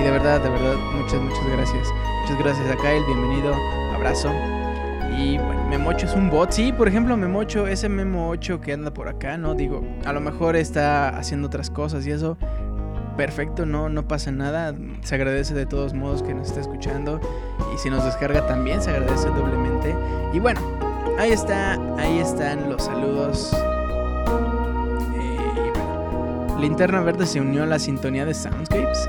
[0.00, 1.86] Y de verdad, de verdad, muchas, muchas gracias.
[2.22, 3.54] Muchas gracias a Kyle, bienvenido,
[3.94, 4.32] abrazo.
[5.16, 5.55] Y bueno,
[5.86, 6.50] Memocho es un bot.
[6.50, 9.54] Sí, por ejemplo, Memocho, ese Memo 8 que anda por acá, ¿no?
[9.54, 12.36] Digo, a lo mejor está haciendo otras cosas y eso.
[13.16, 14.74] Perfecto, no, no pasa nada.
[15.02, 17.20] Se agradece de todos modos que nos esté escuchando.
[17.72, 19.94] Y si nos descarga también se agradece doblemente.
[20.32, 20.60] Y bueno,
[21.20, 23.56] ahí está, ahí están los saludos.
[25.14, 25.72] Eh,
[26.58, 29.08] Linterna Verde se unió a la sintonía de Soundscapes.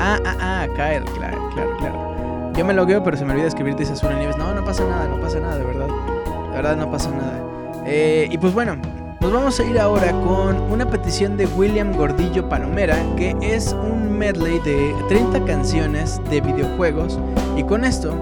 [0.00, 2.09] Ah, ah, ah, Kyle, claro, claro, claro.
[2.56, 4.36] Yo me logueo, pero se me olvida escribir, dice Azura Nieves.
[4.36, 5.86] No, no pasa nada, no pasa nada, de verdad.
[5.86, 7.40] De verdad, no pasa nada.
[7.86, 8.76] Eh, y pues bueno,
[9.20, 14.16] nos vamos a ir ahora con una petición de William Gordillo Palomera, que es un
[14.18, 17.18] medley de 30 canciones de videojuegos.
[17.56, 18.14] Y con esto,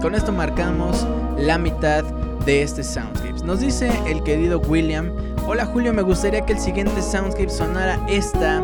[0.00, 1.06] con esto marcamos
[1.36, 2.04] la mitad
[2.46, 3.42] de este Soundscapes.
[3.42, 5.10] Nos dice el querido William,
[5.46, 8.62] hola Julio, me gustaría que el siguiente Soundscape sonara esta,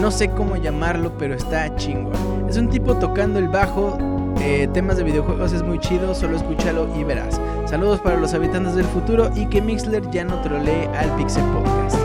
[0.00, 2.46] no sé cómo llamarlo, pero está chingón.
[2.48, 3.98] Es un tipo tocando el bajo
[4.40, 7.40] eh, temas de videojuegos es muy chido, solo escúchalo y verás.
[7.66, 11.96] Saludos para los habitantes del futuro y que Mixler ya no trolee al Pixel Podcast.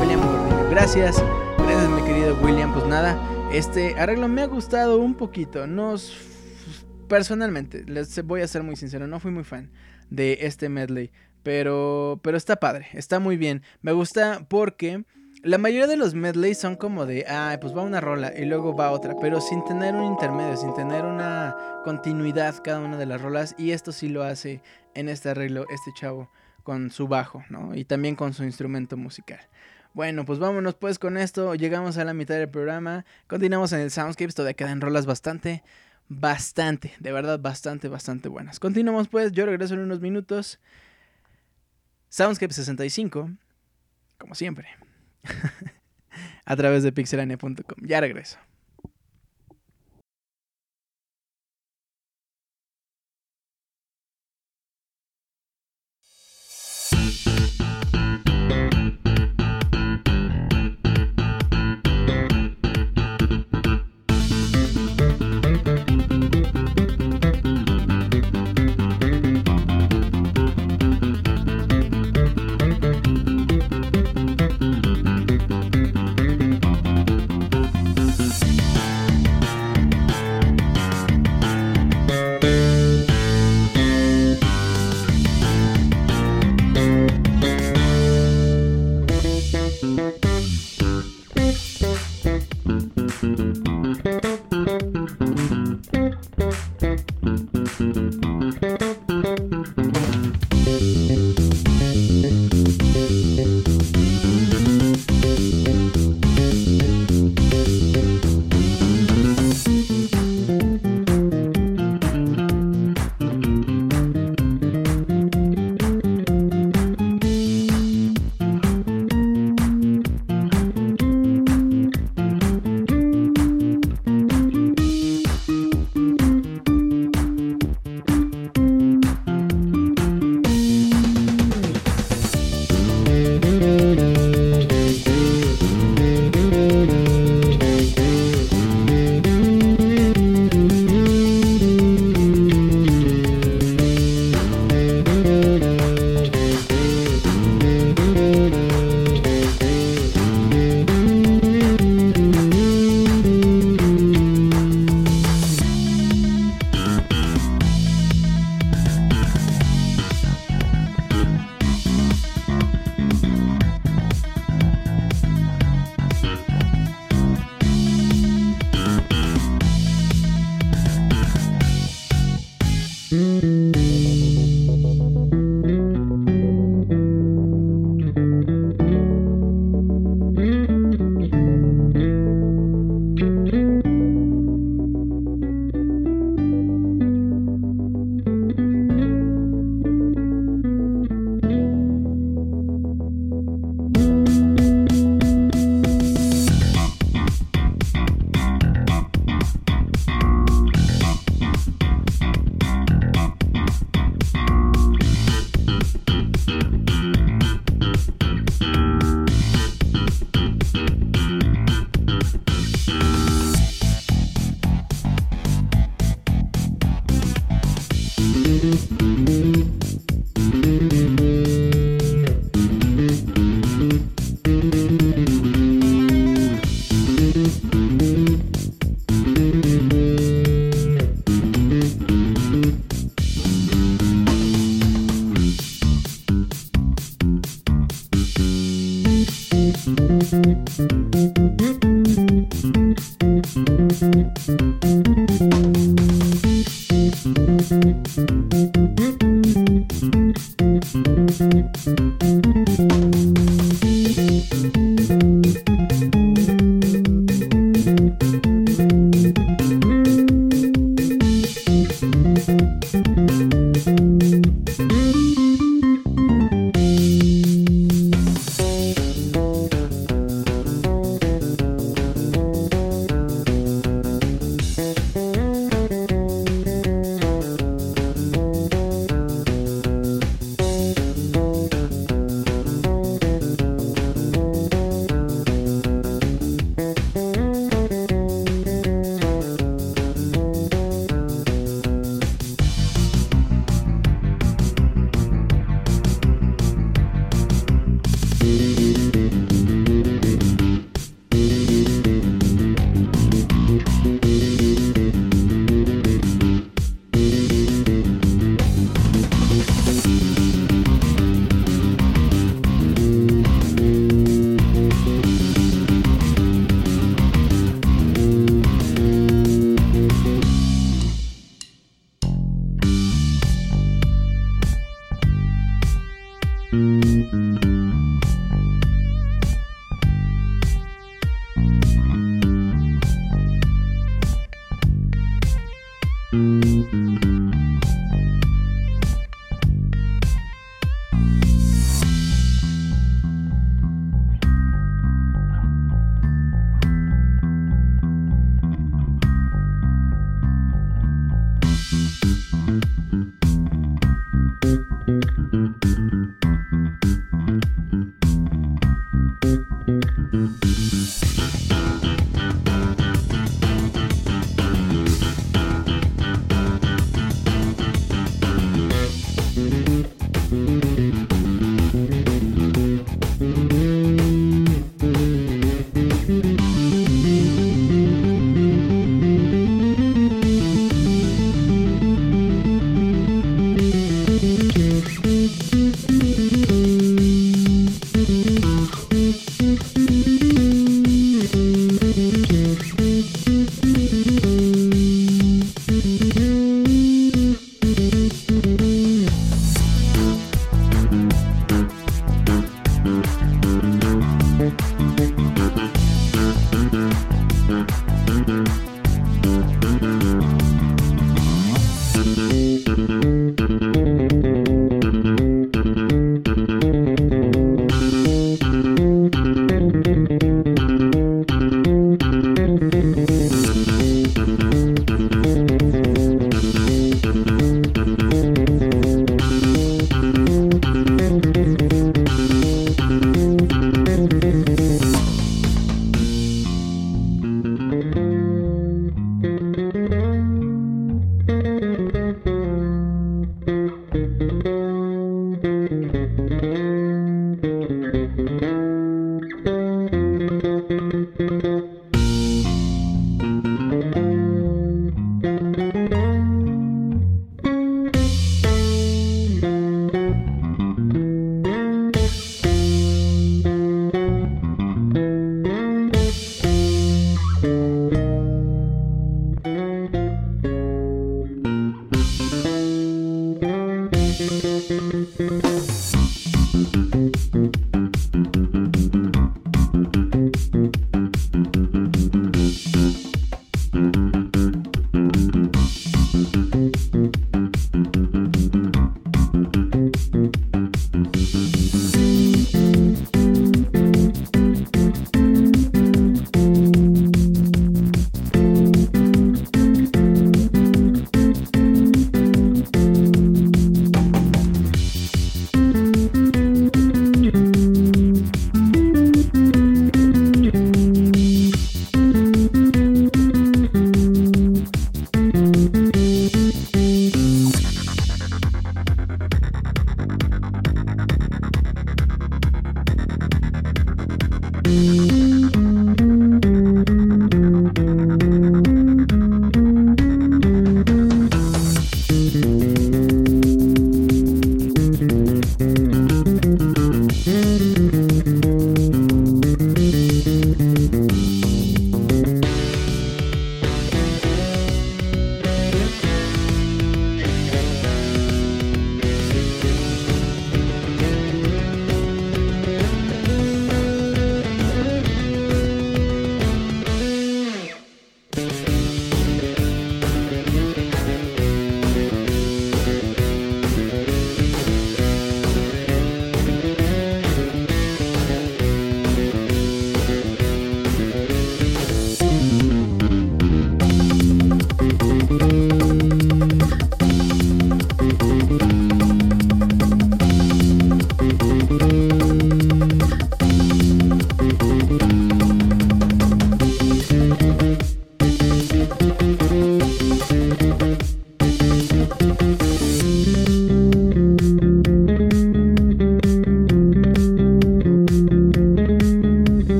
[0.00, 1.22] William Gordillo, gracias.
[1.58, 2.72] Gracias mi querido William.
[2.72, 3.18] Pues nada,
[3.52, 5.66] este arreglo me ha gustado un poquito.
[5.66, 5.94] No
[7.08, 9.70] personalmente, les voy a ser muy sincero, no fui muy fan
[10.08, 11.10] de este medley.
[11.42, 13.62] Pero, pero está padre, está muy bien.
[13.82, 15.04] Me gusta porque
[15.42, 18.76] la mayoría de los medleys son como de, ah, pues va una rola y luego
[18.76, 23.20] va otra, pero sin tener un intermedio, sin tener una continuidad cada una de las
[23.20, 23.54] rolas.
[23.58, 24.62] Y esto sí lo hace
[24.94, 26.30] en este arreglo este chavo
[26.62, 27.74] con su bajo, ¿no?
[27.74, 29.40] Y también con su instrumento musical.
[29.94, 31.54] Bueno, pues vámonos pues con esto.
[31.56, 33.04] Llegamos a la mitad del programa.
[33.26, 34.36] Continuamos en el Soundscapes.
[34.36, 35.64] Todavía quedan rolas bastante,
[36.08, 38.60] bastante, de verdad, bastante, bastante buenas.
[38.60, 39.32] Continuamos pues.
[39.32, 40.60] Yo regreso en unos minutos.
[42.10, 43.30] Soundscape 65,
[44.18, 44.68] como siempre.
[46.44, 47.54] a través de pixelania.com.
[47.82, 48.38] Ya regreso.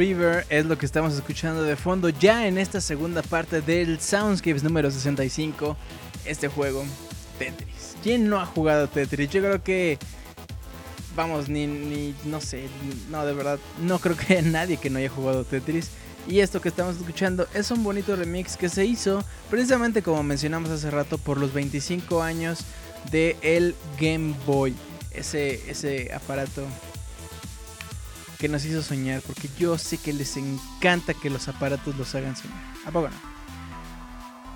[0.00, 4.62] River es lo que estamos escuchando de fondo ya en esta segunda parte del Soundscapes
[4.62, 5.76] número 65.
[6.24, 6.86] Este juego,
[7.38, 7.96] Tetris.
[8.02, 9.28] ¿Quién no ha jugado Tetris?
[9.28, 9.98] Yo creo que...
[11.14, 12.64] Vamos, ni, ni, no sé,
[13.10, 15.90] no, de verdad, no creo que haya nadie que no haya jugado Tetris.
[16.26, 20.70] Y esto que estamos escuchando es un bonito remix que se hizo precisamente como mencionamos
[20.70, 22.60] hace rato por los 25 años
[23.10, 24.74] de el Game Boy.
[25.10, 26.64] Ese, ese aparato
[28.40, 32.34] que nos hizo soñar, porque yo sé que les encanta que los aparatos los hagan
[32.34, 32.56] soñar.
[32.86, 33.10] ¿A?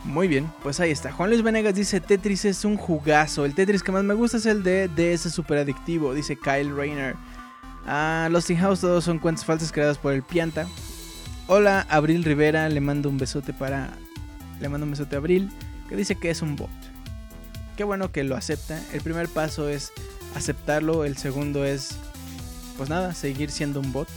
[0.05, 1.13] Muy bien, pues ahí está.
[1.13, 3.45] Juan Luis Venegas dice Tetris es un jugazo.
[3.45, 7.15] El Tetris que más me gusta es el de DS Super Adictivo, dice Kyle Rayner.
[7.87, 10.67] Ah, Lost in House todos son cuentas falsas creadas por el Pianta.
[11.47, 13.91] Hola, Abril Rivera, le mando un besote para.
[14.61, 15.51] Le mando un besote a Abril,
[15.91, 16.71] que dice que es un bot.
[17.77, 18.81] Qué bueno que lo acepta.
[18.95, 19.93] El primer paso es
[20.35, 21.99] aceptarlo, el segundo es
[22.77, 24.09] pues nada, seguir siendo un bot.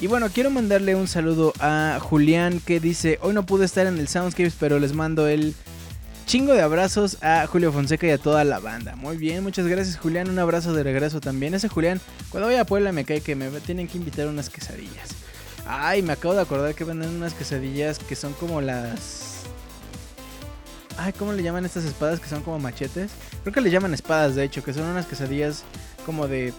[0.00, 3.98] Y bueno, quiero mandarle un saludo a Julián que dice, hoy no pude estar en
[3.98, 5.56] el Soundscapes, pero les mando el
[6.24, 8.94] chingo de abrazos a Julio Fonseca y a toda la banda.
[8.94, 11.54] Muy bien, muchas gracias Julián, un abrazo de regreso también.
[11.54, 15.08] Ese Julián, cuando vaya a Puebla me cae que me tienen que invitar unas quesadillas.
[15.66, 19.42] Ay, me acabo de acordar que venden unas quesadillas que son como las...
[20.96, 23.10] Ay, ¿cómo le llaman estas espadas que son como machetes?
[23.42, 25.64] Creo que le llaman espadas, de hecho, que son unas quesadillas
[26.08, 26.54] como de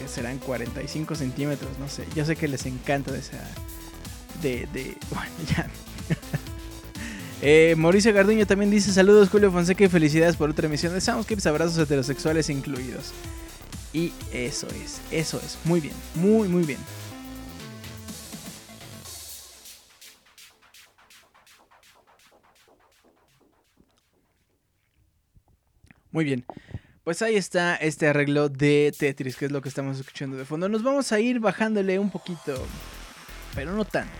[0.00, 2.04] que serán 45 centímetros, no sé.
[2.16, 3.36] Yo sé que les encanta de esa.
[4.42, 4.66] De.
[4.72, 5.70] de bueno, ya.
[7.42, 11.46] eh, Mauricio Garduño también dice: Saludos, Julio Fonseca, y felicidades por otra emisión de Soundscapes.
[11.46, 13.12] Abrazos heterosexuales incluidos.
[13.92, 15.56] Y eso es, eso es.
[15.64, 16.80] Muy bien, muy, muy bien.
[26.10, 26.44] Muy bien.
[27.08, 30.68] Pues ahí está este arreglo de Tetris, que es lo que estamos escuchando de fondo.
[30.68, 32.54] Nos vamos a ir bajándole un poquito,
[33.54, 34.12] pero no tanto.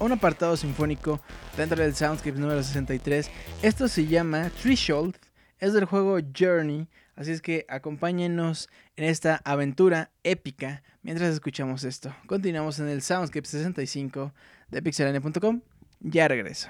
[0.00, 1.20] A un apartado sinfónico
[1.56, 3.30] dentro del Soundscape número 63.
[3.62, 5.14] Esto se llama Threshold,
[5.60, 6.88] es del juego Journey.
[7.14, 12.12] Así es que acompáñenos en esta aventura épica mientras escuchamos esto.
[12.26, 14.34] Continuamos en el Soundscape 65
[14.68, 15.60] de pixelania.com.
[16.00, 16.68] Ya regreso.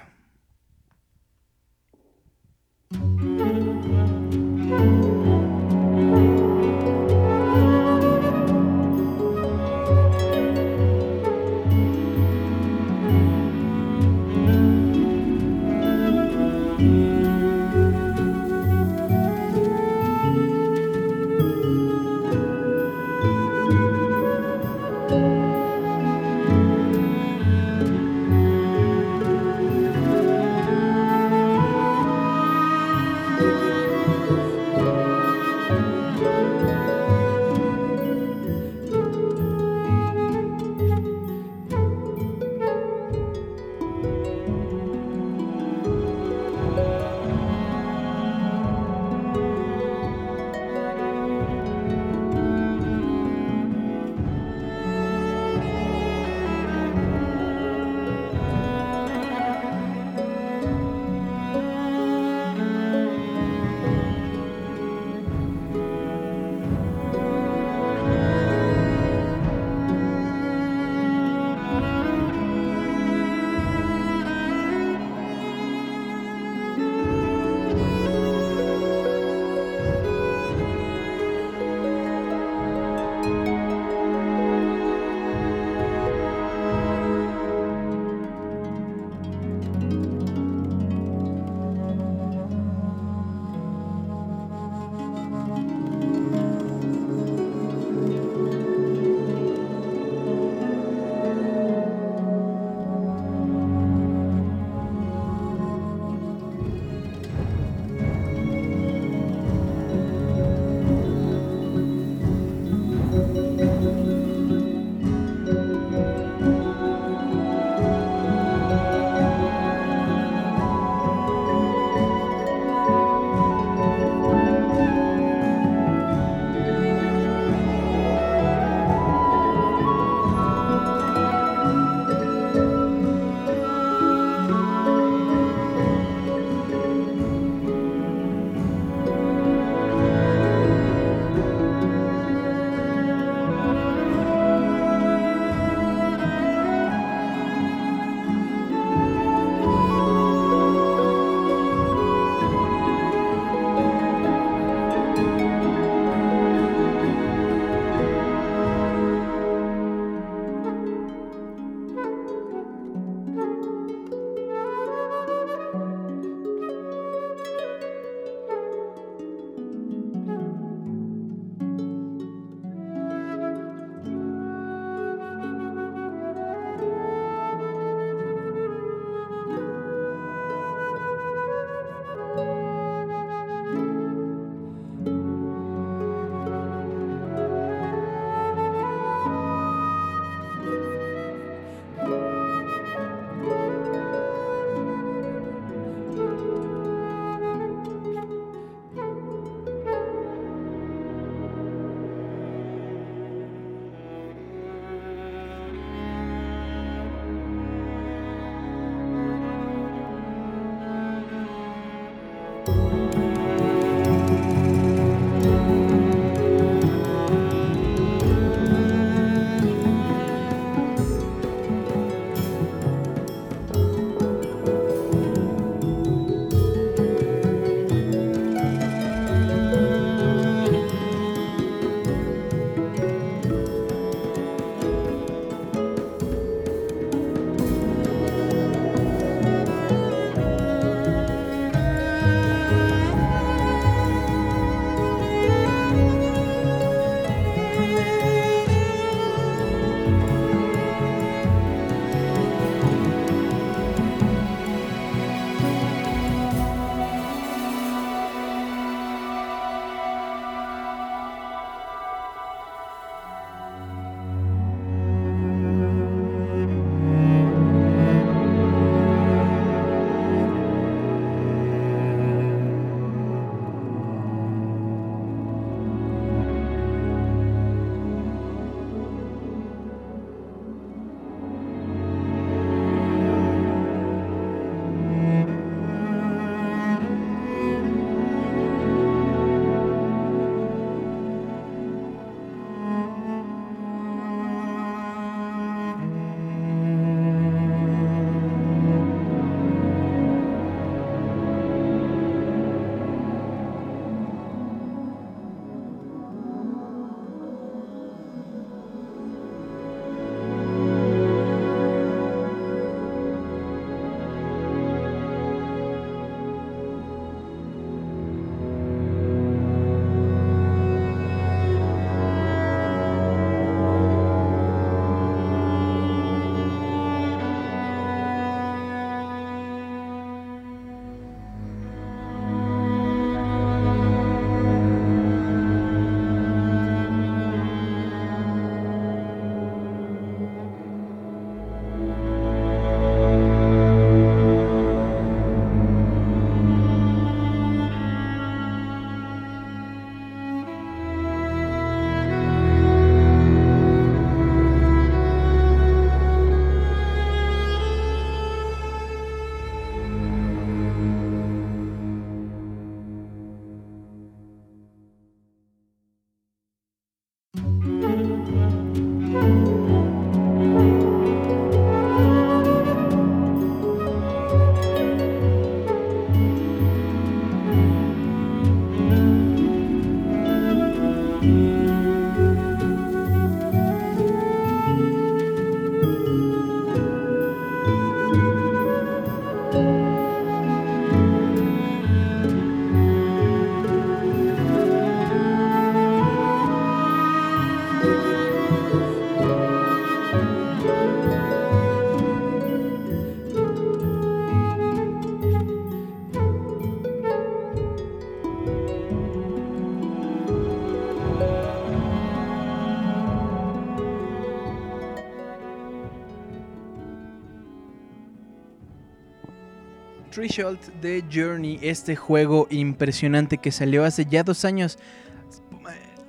[420.63, 424.97] Threshold de Journey, este juego impresionante que salió hace ya dos años.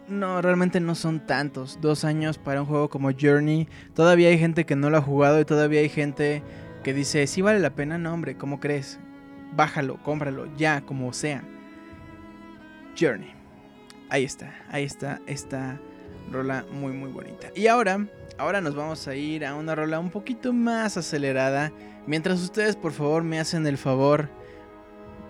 [0.07, 1.77] No, realmente no son tantos.
[1.81, 3.67] Dos años para un juego como Journey.
[3.93, 6.41] Todavía hay gente que no lo ha jugado y todavía hay gente
[6.83, 8.99] que dice, sí vale la pena, no hombre, ¿cómo crees?
[9.55, 11.43] Bájalo, cómpralo, ya, como sea.
[12.99, 13.31] Journey.
[14.09, 15.79] Ahí está, ahí está esta
[16.31, 17.49] rola muy muy bonita.
[17.55, 18.07] Y ahora,
[18.39, 21.71] ahora nos vamos a ir a una rola un poquito más acelerada
[22.05, 24.29] Mientras ustedes por favor me hacen el favor,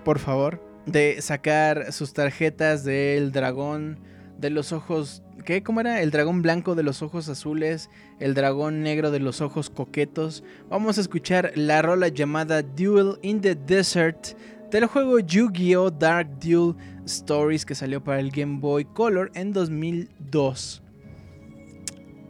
[0.04, 4.00] por favor, de sacar sus tarjetas del dragón
[4.38, 5.24] de los ojos...
[5.46, 5.62] ¿Qué?
[5.62, 6.02] ¿Cómo era?
[6.02, 7.90] El dragón blanco de los ojos azules,
[8.20, 10.44] el dragón negro de los ojos coquetos.
[10.70, 14.38] Vamos a escuchar la rola llamada Duel in the Desert
[14.72, 15.92] del juego Yu-Gi-Oh!
[15.92, 16.76] Dark Duel
[17.06, 20.82] Stories que salió para el Game Boy Color en 2002.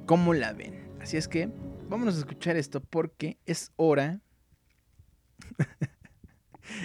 [0.05, 0.73] ¿Cómo la ven?
[1.01, 1.49] Así es que
[1.89, 4.19] vámonos a escuchar esto porque es hora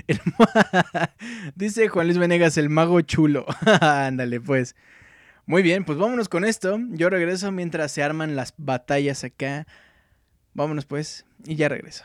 [1.54, 3.46] Dice Juan Luis Venegas, el mago chulo.
[3.80, 4.76] Ándale, pues.
[5.46, 6.78] Muy bien, pues vámonos con esto.
[6.90, 9.66] Yo regreso mientras se arman las batallas acá.
[10.52, 12.04] Vámonos pues, y ya regreso.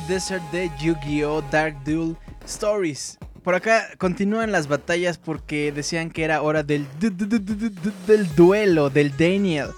[0.00, 1.42] Desert de Yu-Gi-Oh!
[1.50, 3.18] Dark Duel Stories.
[3.42, 9.68] Por acá continúan las batallas porque decían que era hora del, del duelo, del Daniel.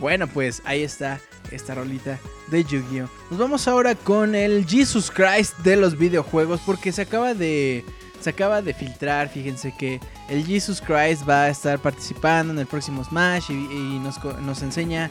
[0.00, 1.20] Bueno, pues ahí está
[1.50, 2.18] esta rolita
[2.50, 3.08] de Yu-Gi-Oh!
[3.30, 7.84] Nos vamos ahora con el Jesus Christ de los videojuegos porque se acaba de
[8.22, 12.66] se acaba de filtrar, fíjense que el Jesus Christ va a estar participando en el
[12.66, 15.10] próximo Smash y, nos, nos, enseña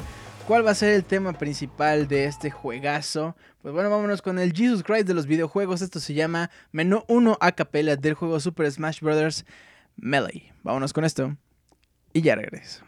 [0.51, 3.37] cuál va a ser el tema principal de este juegazo.
[3.61, 5.81] Pues bueno, vámonos con el Jesus Christ de los videojuegos.
[5.81, 9.45] Esto se llama Menú 1 a capella del juego Super Smash Bros.
[9.95, 10.51] Melee.
[10.61, 11.37] Vámonos con esto
[12.11, 12.83] y ya regreso.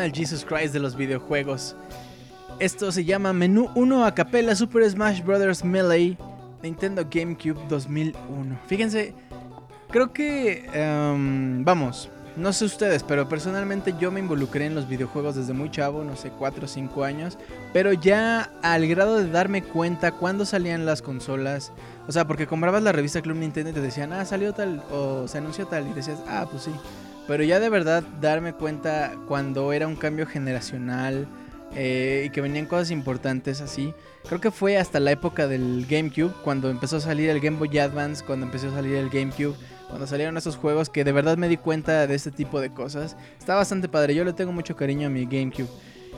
[0.00, 1.76] Al Jesus Christ de los videojuegos.
[2.58, 5.64] Esto se llama Menú 1 a capella Super Smash Bros.
[5.64, 6.16] Melee
[6.62, 8.58] Nintendo GameCube 2001.
[8.66, 9.14] Fíjense,
[9.90, 10.68] creo que...
[10.72, 15.70] Em, vamos, no sé ustedes, pero personalmente yo me involucré en los videojuegos desde muy
[15.70, 17.38] chavo, no sé, 4 o 5 años.
[17.72, 21.72] Pero ya al grado de darme cuenta cuando salían las consolas.
[22.08, 25.28] O sea, porque comprabas la revista Club Nintendo y te decían, ah, salió tal, o
[25.28, 26.72] se anunció tal, y decías, ah, pues sí.
[27.26, 31.26] Pero ya de verdad darme cuenta cuando era un cambio generacional,
[31.76, 33.92] eh, y que venían cosas importantes así.
[34.28, 37.78] Creo que fue hasta la época del GameCube, cuando empezó a salir el Game Boy
[37.78, 39.54] Advance, cuando empezó a salir el GameCube,
[39.88, 43.16] cuando salieron esos juegos que de verdad me di cuenta de este tipo de cosas.
[43.38, 45.68] Está bastante padre, yo le tengo mucho cariño a mi GameCube.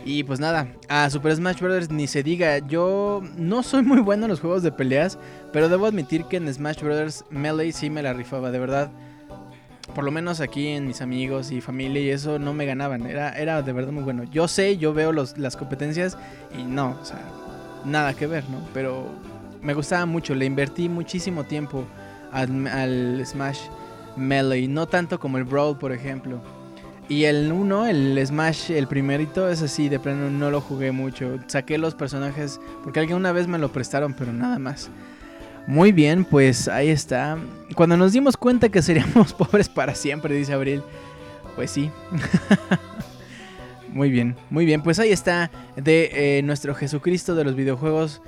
[0.04, 1.90] Y pues nada, a Super Smash Bros.
[1.90, 5.18] ni se diga, yo no soy muy bueno en los juegos de peleas,
[5.52, 7.24] pero debo admitir que en Smash Bros.
[7.30, 8.90] Melee sí me la rifaba, de verdad.
[9.94, 13.30] Por lo menos aquí en mis amigos y familia y eso no me ganaban, era,
[13.38, 14.24] era de verdad muy bueno.
[14.24, 16.18] Yo sé, yo veo los, las competencias
[16.58, 17.20] y no, o sea,
[17.84, 18.60] nada que ver, ¿no?
[18.74, 19.06] Pero
[19.62, 21.84] me gustaba mucho, le invertí muchísimo tiempo
[22.32, 23.60] al, al Smash
[24.16, 26.40] Melee, no tanto como el Brawl, por ejemplo.
[27.08, 31.38] Y el 1, el Smash, el primerito, es así, de plano no lo jugué mucho.
[31.46, 34.90] Saqué los personajes porque alguna vez me lo prestaron, pero nada más.
[35.66, 37.38] Muy bien, pues ahí está.
[37.74, 40.82] Cuando nos dimos cuenta que seríamos pobres para siempre, dice Abril.
[41.56, 41.90] Pues sí.
[43.88, 44.82] muy bien, muy bien.
[44.82, 48.22] Pues ahí está de eh, nuestro Jesucristo de los videojuegos.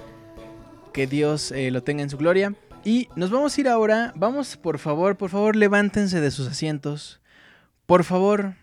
[0.92, 2.54] Que Dios eh, lo tenga en su gloria.
[2.84, 4.12] Y nos vamos a ir ahora.
[4.16, 7.20] Vamos, por favor, por favor, levántense de sus asientos.
[7.86, 8.54] Por favor,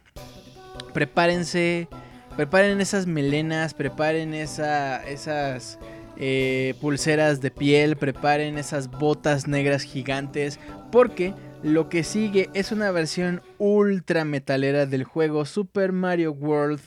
[0.93, 1.87] prepárense,
[2.35, 5.79] preparen esas melenas, preparen esa, esas
[6.17, 10.59] eh, pulseras de piel, preparen esas botas negras gigantes,
[10.91, 11.33] porque
[11.63, 16.81] lo que sigue es una versión ultra metalera del juego Super Mario World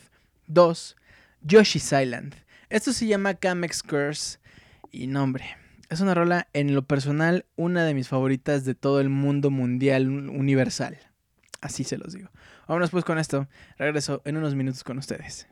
[0.47, 0.97] 2
[1.43, 2.35] Yoshi's Island.
[2.71, 4.39] Esto se llama Kamex Curse
[4.91, 5.57] y nombre.
[5.89, 10.09] Es una rola en lo personal una de mis favoritas de todo el mundo mundial
[10.09, 10.99] universal.
[11.61, 12.31] Así se los digo.
[12.67, 13.49] Vámonos pues con esto.
[13.79, 15.49] Regreso en unos minutos con ustedes.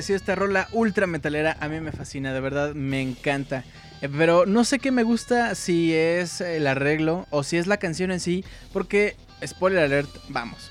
[0.00, 1.58] Pareció esta rola ultra metalera?
[1.60, 3.64] A mí me fascina, de verdad, me encanta.
[4.00, 7.76] Eh, pero no sé qué me gusta si es el arreglo o si es la
[7.76, 9.14] canción en sí, porque,
[9.46, 10.70] spoiler alert, vamos,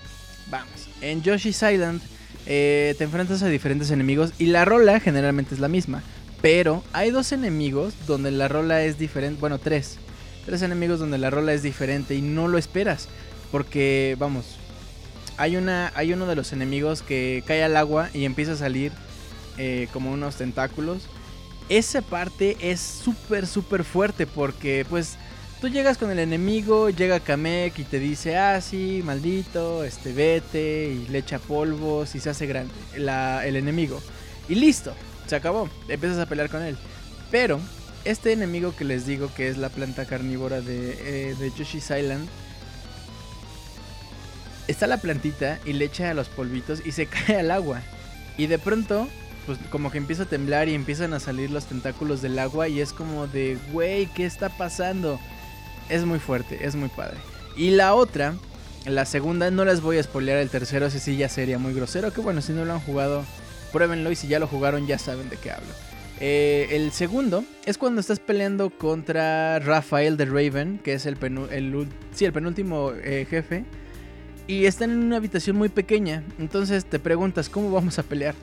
[0.50, 0.90] vamos.
[1.02, 2.02] En Yoshi's Island
[2.48, 6.02] eh, te enfrentas a diferentes enemigos y la rola generalmente es la misma.
[6.42, 10.00] Pero hay dos enemigos donde la rola es diferente, bueno, tres.
[10.48, 13.10] Tres enemigos donde la rola es diferente y no lo esperas.
[13.52, 14.58] Porque, vamos,
[15.38, 18.92] hay, una, hay uno de los enemigos que cae al agua y empieza a salir
[19.60, 21.03] eh, como unos tentáculos.
[21.68, 25.18] Esa parte es súper, súper fuerte porque pues
[25.61, 30.91] tú llegas con el enemigo, llega Kamek y te dice, ah, sí, maldito, este, vete
[30.94, 34.02] y le echa polvos y se hace grande el enemigo.
[34.48, 34.94] Y listo,
[35.27, 36.77] se acabó, empiezas a pelear con él.
[37.30, 37.60] Pero
[38.06, 42.27] este enemigo que les digo que es la planta carnívora de, eh, de Yoshi's Island,
[44.68, 47.81] está la plantita y le echa los polvitos y se cae al agua.
[48.38, 49.07] Y de pronto,
[49.45, 52.82] pues como que empieza a temblar y empiezan a salir los tentáculos del agua y
[52.82, 55.20] es como de, güey, ¿qué está pasando?
[55.90, 57.18] Es muy fuerte, es muy padre.
[57.56, 58.36] Y la otra,
[58.86, 62.14] la segunda, no les voy a spoilear el tercero, ese sí ya sería muy grosero.
[62.14, 63.26] Que bueno, si no lo han jugado,
[63.72, 65.74] pruébenlo y si ya lo jugaron ya saben de qué hablo.
[66.22, 71.18] Eh, el segundo es cuando estás peleando contra Rafael de Raven, que es el,
[71.52, 73.64] el, sí, el penúltimo eh, jefe
[74.49, 76.24] y están en una habitación muy pequeña.
[76.40, 78.34] Entonces te preguntas, ¿cómo vamos a pelear?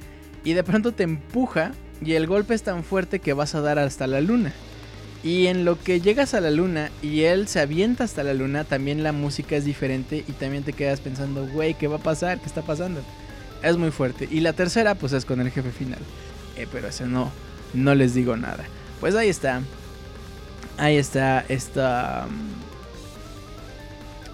[0.47, 3.81] Y de pronto te empuja y el golpe es tan fuerte que vas a dar
[3.81, 4.53] hasta la luna.
[5.25, 8.63] Y en lo que llegas a la luna y él se avienta hasta la luna,
[8.63, 12.39] también la música es diferente y también te quedas pensando, güey, ¿qué va a pasar?
[12.39, 13.01] ¿Qué está pasando?
[13.61, 14.29] Es muy fuerte.
[14.31, 15.99] Y la tercera, pues es con el jefe final.
[16.57, 17.33] Eh, pero ese no,
[17.75, 18.63] no les digo nada.
[19.01, 19.63] Pues ahí está.
[20.79, 22.29] Ahí está esta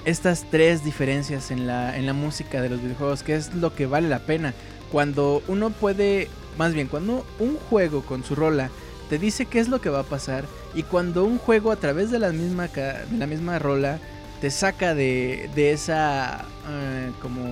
[0.04, 3.86] estas tres diferencias en la, en la música de los videojuegos, que es lo que
[3.86, 4.52] vale la pena.
[4.92, 6.28] Cuando uno puede,
[6.58, 8.70] más bien, cuando un juego con su rola
[9.08, 10.44] te dice qué es lo que va a pasar,
[10.74, 13.98] y cuando un juego a través de la misma, de la misma rola
[14.42, 17.42] te saca de, de esa eh, como,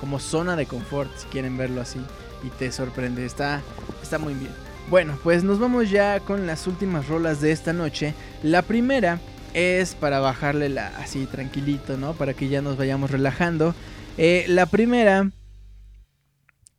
[0.00, 2.00] como zona de confort, si quieren verlo así,
[2.42, 3.62] y te sorprende, está,
[4.02, 4.52] está muy bien.
[4.90, 8.12] Bueno, pues nos vamos ya con las últimas rolas de esta noche.
[8.42, 9.18] La primera
[9.54, 12.12] es para bajarle la, así tranquilito, ¿no?
[12.12, 13.74] Para que ya nos vayamos relajando.
[14.18, 15.30] Eh, la primera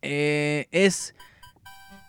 [0.02, 1.14] eh, es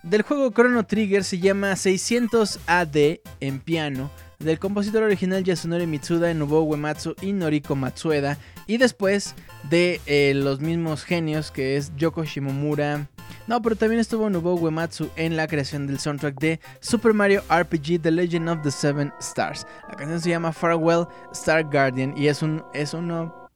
[0.04, 4.10] del juego Chrono Trigger, se llama 600 AD en piano.
[4.40, 8.38] Del compositor original Yasunori Mitsuda, Nobuo Uematsu y Noriko Matsueda.
[8.68, 9.34] Y después
[9.70, 13.10] de eh, los mismos genios que es Yoko Shimomura,
[13.48, 18.02] no, pero también estuvo Nobuo Uematsu en la creación del soundtrack de Super Mario RPG
[18.02, 19.66] The Legend of the Seven Stars.
[19.90, 23.50] La canción se llama Farewell Star Guardian y es, un, es uno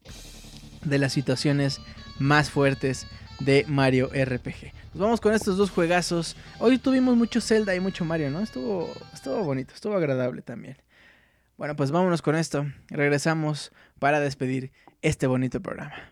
[0.84, 1.80] de las situaciones
[2.20, 3.06] más fuertes
[3.46, 4.74] de Mario RPG.
[4.94, 6.36] Vamos con estos dos juegazos.
[6.60, 8.42] Hoy tuvimos mucho Zelda y mucho Mario, ¿no?
[8.42, 10.78] Estuvo, estuvo bonito, estuvo agradable también.
[11.58, 12.66] Bueno, pues vámonos con esto.
[12.90, 16.11] Regresamos para despedir este bonito programa.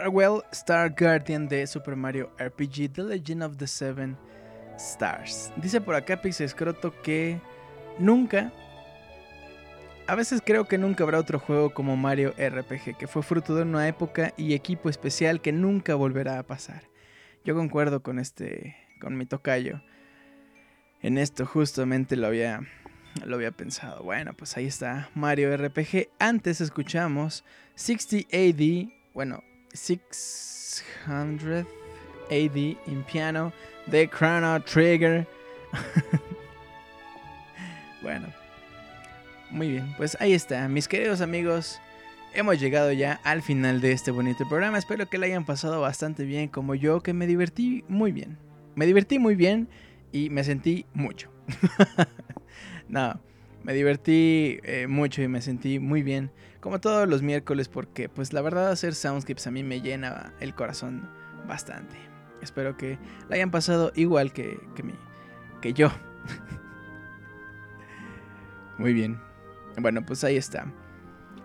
[0.00, 4.16] Farewell Star Guardian de Super Mario RPG The Legend of the Seven
[4.78, 5.52] Stars.
[5.56, 7.38] Dice por acá Pixescroto que
[7.98, 8.50] nunca,
[10.06, 13.62] a veces creo que nunca habrá otro juego como Mario RPG, que fue fruto de
[13.62, 16.84] una época y equipo especial que nunca volverá a pasar.
[17.44, 19.82] Yo concuerdo con este, con mi tocayo.
[21.02, 22.62] En esto justamente lo había,
[23.26, 24.02] lo había pensado.
[24.02, 26.08] Bueno, pues ahí está Mario RPG.
[26.18, 27.44] Antes escuchamos
[27.74, 31.66] 60 AD, bueno, 600
[32.30, 33.52] AD in piano
[33.86, 35.26] de Chrono Trigger.
[38.02, 38.28] bueno,
[39.50, 41.80] muy bien, pues ahí está, mis queridos amigos.
[42.32, 44.78] Hemos llegado ya al final de este bonito programa.
[44.78, 48.38] Espero que le hayan pasado bastante bien como yo, que me divertí muy bien.
[48.76, 49.68] Me divertí muy bien
[50.12, 51.32] y me sentí mucho.
[52.88, 53.20] no,
[53.62, 56.30] me divertí eh, mucho y me sentí muy bien,
[56.60, 60.54] como todos los miércoles, porque pues la verdad hacer soundscapes a mí me llena el
[60.54, 61.08] corazón
[61.46, 61.96] bastante.
[62.42, 64.84] Espero que la hayan pasado igual que, que,
[65.60, 65.90] que yo.
[68.78, 69.20] muy bien.
[69.78, 70.66] Bueno, pues ahí está.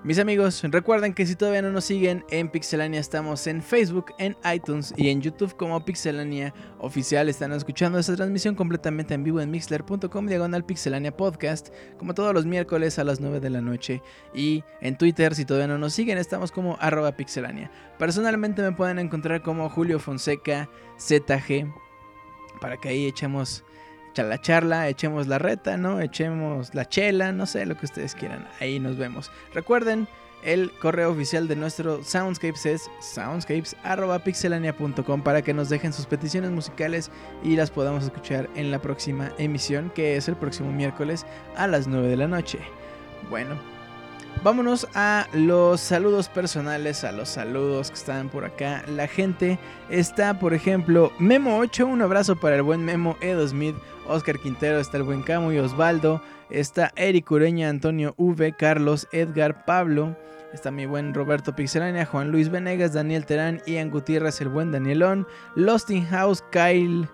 [0.06, 4.38] Mis amigos, recuerden que si todavía no nos siguen en Pixelania, estamos en Facebook, en
[4.54, 7.28] iTunes y en YouTube como Pixelania Oficial.
[7.28, 12.46] Están escuchando esta transmisión completamente en vivo en mixler.com diagonal Pixelania Podcast, como todos los
[12.46, 14.04] miércoles a las 9 de la noche.
[14.32, 17.72] Y en Twitter, si todavía no nos siguen, estamos como arroba pixelania.
[17.98, 20.70] Personalmente me pueden encontrar como Julio Fonseca
[21.00, 21.74] ZG,
[22.62, 23.64] para que ahí echemos
[24.24, 26.02] la charla, echemos la reta, ¿no?
[26.02, 28.48] Echemos la chela, no sé, lo que ustedes quieran.
[28.60, 29.32] Ahí nos vemos.
[29.54, 30.08] Recuerden,
[30.44, 37.10] el correo oficial de nuestro Soundscapes es soundscapes.pixelania.com para que nos dejen sus peticiones musicales
[37.44, 41.26] y las podamos escuchar en la próxima emisión, que es el próximo miércoles
[41.56, 42.60] a las 9 de la noche.
[43.30, 43.58] Bueno,
[44.44, 48.84] vámonos a los saludos personales, a los saludos que están por acá.
[48.88, 49.60] La gente
[49.90, 53.76] está, por ejemplo, Memo 8, un abrazo para el buen Memo Edo Smith.
[54.08, 59.66] Oscar Quintero, está el buen Camo y Osvaldo, está Eric Ureña, Antonio V, Carlos, Edgar,
[59.66, 60.16] Pablo,
[60.54, 65.28] está mi buen Roberto Pixelania, Juan Luis Venegas, Daniel Terán, Ian Gutiérrez, el buen Danielón,
[65.56, 67.08] Lost in House, Kyle,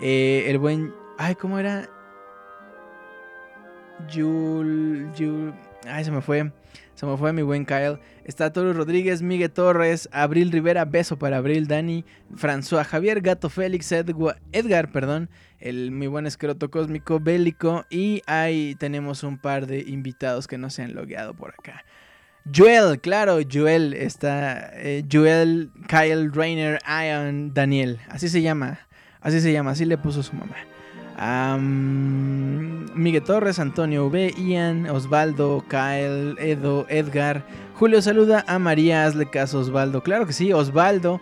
[0.00, 0.94] eh, el buen...
[1.18, 1.88] Ay, ¿cómo era?
[4.12, 5.10] Jul...
[5.16, 5.52] Jul...
[5.86, 6.50] Ay, se me fue.
[6.98, 8.00] Se me fue mi buen Kyle.
[8.24, 12.04] Está Toro Rodríguez, Miguel Torres, Abril Rivera, beso para Abril, Dani,
[12.34, 15.30] François Javier, Gato Félix, Edgar, perdón,
[15.60, 17.86] el mi buen escroto cósmico, Bélico.
[17.88, 21.84] Y ahí tenemos un par de invitados que no se han logueado por acá.
[22.52, 24.72] Joel, claro, Joel está.
[24.74, 28.00] Eh, Joel, Kyle, Rainer, Ian, Daniel.
[28.08, 28.80] Así se llama.
[29.20, 30.56] Así se llama, así le puso su mamá.
[32.94, 37.44] Miguel Torres, Antonio V, Ian, Osvaldo, Kyle, Edo, Edgar.
[37.74, 40.02] Julio saluda a María, hazle caso Osvaldo.
[40.02, 41.20] Claro que sí, Osvaldo.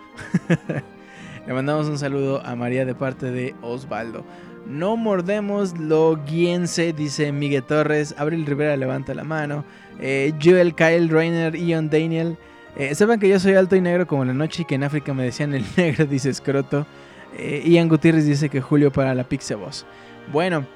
[1.47, 4.25] Le mandamos un saludo a María de parte de Osvaldo.
[4.67, 8.15] No mordemos lo guiense, dice Miguel Torres.
[8.19, 9.65] Abril Rivera levanta la mano.
[10.01, 12.37] Eh, Joel, Kyle, Rainer, Ian, Daniel.
[12.77, 15.25] Eh, que yo soy alto y negro como la noche y que en África me
[15.25, 16.85] decían el negro, dice Scroto.
[17.39, 19.87] Eh, Ian Gutiérrez dice que Julio para la Pixeboss.
[20.33, 20.67] Bueno,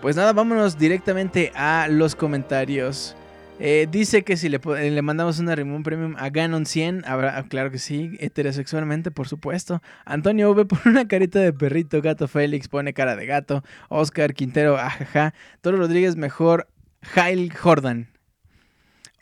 [0.00, 3.16] pues nada, vámonos directamente a los comentarios.
[3.62, 7.44] Eh, dice que si le, le, mandamos una Rimón Premium a Ganon 100, habrá, ah,
[7.46, 9.82] claro que sí, heterosexualmente, por supuesto.
[10.06, 14.78] Antonio V pone una carita de perrito, Gato Félix pone cara de gato, Oscar Quintero,
[14.78, 16.68] ajaja, Toro Rodríguez mejor,
[17.02, 18.09] Jail Jordan.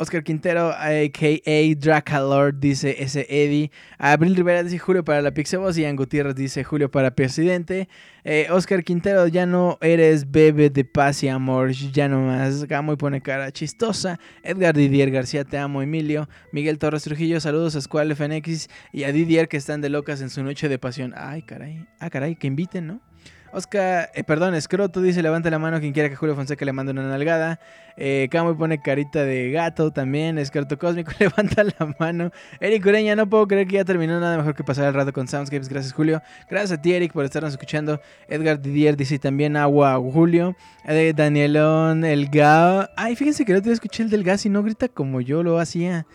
[0.00, 1.74] Oscar Quintero, a.k.a.
[1.76, 3.72] Dracalord, dice ese Eddie.
[3.98, 5.76] Abril Rivera dice Julio para la Pixeboss.
[5.76, 7.88] Ian Gutiérrez dice Julio para presidente.
[8.22, 11.72] Eh, Oscar Quintero, ya no eres bebé de paz y amor.
[11.72, 12.64] Ya no más.
[12.66, 14.20] Gamo y pone cara chistosa.
[14.44, 16.28] Edgar Didier García, te amo, Emilio.
[16.52, 18.68] Miguel Torres Trujillo, saludos a Squall FNX.
[18.92, 21.12] Y a Didier que están de locas en su noche de pasión.
[21.16, 21.84] Ay, caray.
[21.98, 23.07] Ah, caray, que inviten, ¿no?
[23.52, 26.92] Oscar, eh, perdón, Escroto dice levanta la mano quien quiera que Julio Fonseca le mande
[26.92, 27.58] una nalgada.
[27.96, 30.38] Eh, Camo pone carita de gato también.
[30.38, 32.30] Escroto Cósmico levanta la mano.
[32.60, 35.26] Eric Ureña, no puedo creer que ya terminó nada mejor que pasar el rato con
[35.26, 35.68] Soundscapes.
[35.68, 36.22] Gracias Julio.
[36.50, 38.00] Gracias a ti Eric por estarnos escuchando.
[38.28, 40.54] Edgar Didier dice también agua Julio.
[40.84, 42.88] Eh, Danielón, el Gao.
[42.96, 45.58] Ay, fíjense que no te escuché el del gas y no grita como yo lo
[45.58, 46.06] hacía.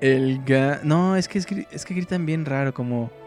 [0.00, 0.82] El gas.
[0.84, 3.21] No, es que, es que gritan bien raro como...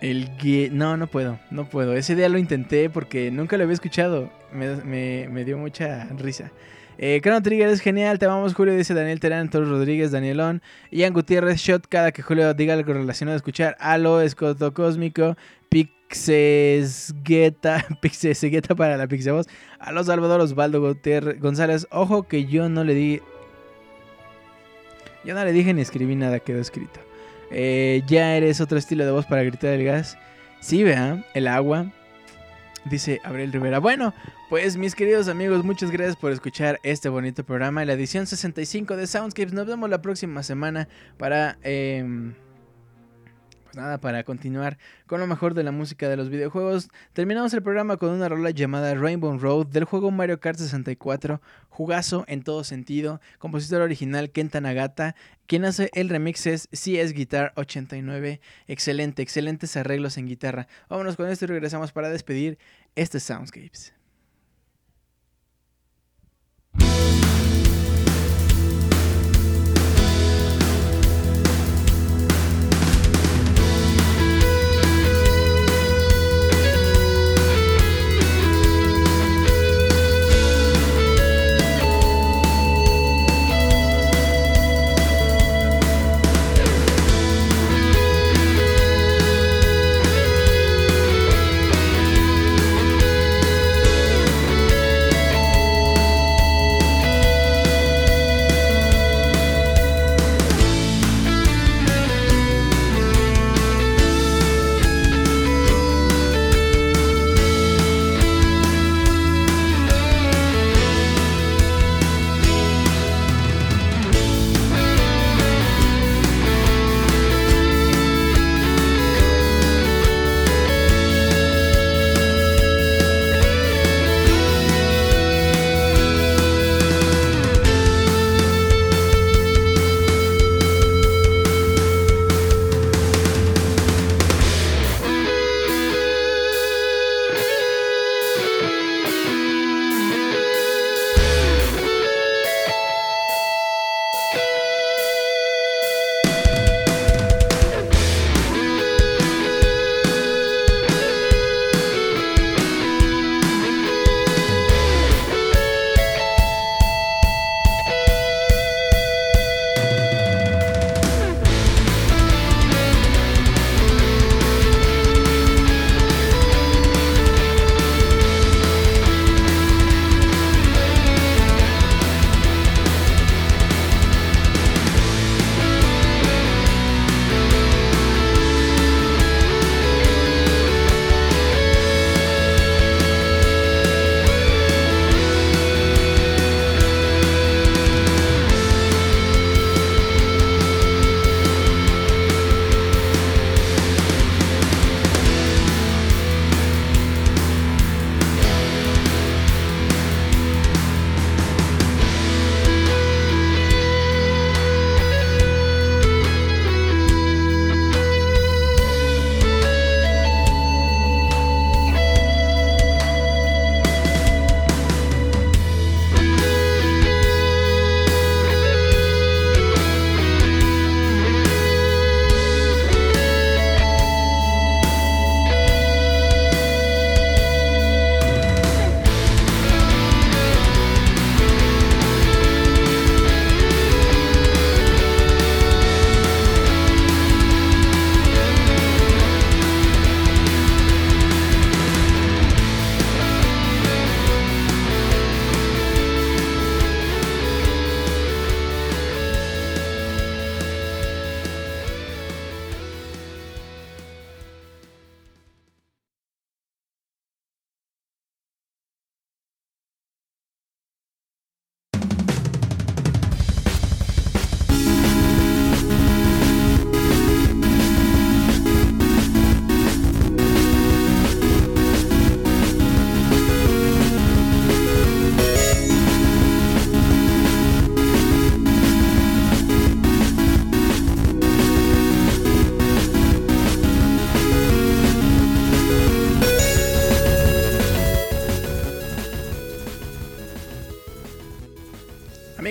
[0.00, 0.30] El
[0.72, 1.92] No, no puedo, no puedo.
[1.94, 4.30] Ese día lo intenté porque nunca lo había escuchado.
[4.52, 6.50] Me, dio mucha risa.
[6.96, 10.60] Eh, Chrono Trigger es genial, te amamos Julio, dice Daniel Terán, Torres Rodríguez, Danielón,
[10.90, 15.34] Ian Gutiérrez, Shot, cada que Julio diga algo relacionado a escuchar, Alo, Escoto Cósmico,
[15.70, 16.26] Pixesgueta,
[18.02, 19.46] Pixesgueta para la Pixevoz,
[19.78, 23.22] Alo Salvador, Osvaldo Gutiérrez, González, ojo que yo no le di,
[25.24, 27.00] yo no le dije ni escribí nada, quedó escrito.
[27.50, 30.16] Eh, ya eres otro estilo de voz para gritar el gas.
[30.60, 31.92] Sí, vea, el agua.
[32.84, 33.78] Dice Abril Rivera.
[33.78, 34.14] Bueno,
[34.48, 39.06] pues mis queridos amigos, muchas gracias por escuchar este bonito programa, la edición 65 de
[39.06, 39.52] Soundscapes.
[39.52, 41.58] Nos vemos la próxima semana para...
[41.62, 42.34] em,
[43.70, 46.88] pues nada, para continuar con lo mejor de la música de los videojuegos.
[47.12, 51.40] Terminamos el programa con una rola llamada Rainbow Road del juego Mario Kart 64.
[51.68, 53.20] Jugazo en todo sentido.
[53.38, 55.14] Compositor original Kenta Nagata.
[55.46, 58.40] Quien hace el remix es CS Guitar 89.
[58.66, 60.66] Excelente, excelentes arreglos en guitarra.
[60.88, 62.58] Vámonos con esto y regresamos para despedir
[62.96, 63.99] este Soundscapes.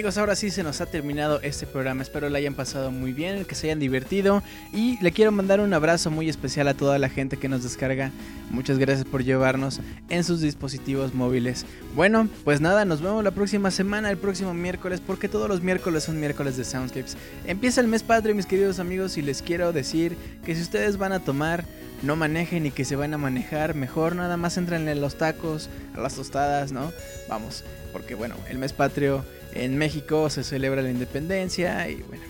[0.09, 2.01] Amigos, ahora sí se nos ha terminado este programa.
[2.01, 4.41] Espero lo hayan pasado muy bien, que se hayan divertido.
[4.73, 8.11] Y le quiero mandar un abrazo muy especial a toda la gente que nos descarga.
[8.49, 11.63] Muchas gracias por llevarnos en sus dispositivos móviles.
[11.95, 16.05] Bueno, pues nada, nos vemos la próxima semana, el próximo miércoles, porque todos los miércoles
[16.05, 17.15] son miércoles de Soundscapes.
[17.45, 21.11] Empieza el mes patrio, mis queridos amigos, y les quiero decir que si ustedes van
[21.11, 21.65] a tomar
[22.01, 25.69] no manejen y que se van a manejar, mejor nada más entren en los tacos,
[25.95, 26.91] a las tostadas, ¿no?
[27.27, 32.23] Vamos, porque bueno, el mes patrio en México se celebra la independencia y bueno,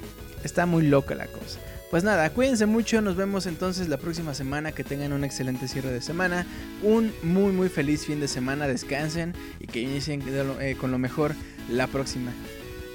[0.44, 1.60] está muy loca la cosa.
[1.90, 5.92] Pues nada, cuídense mucho, nos vemos entonces la próxima semana, que tengan un excelente cierre
[5.92, 6.46] de semana,
[6.84, 10.24] un muy muy feliz fin de semana, descansen y que inicien
[10.60, 11.34] eh, con lo mejor
[11.68, 12.32] la próxima.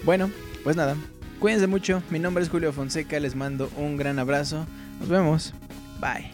[0.04, 0.30] Bueno,
[0.62, 0.96] pues nada,
[1.40, 4.64] cuídense mucho, mi nombre es Julio Fonseca, les mando un gran abrazo,
[5.00, 5.54] nos vemos,
[6.00, 6.33] bye.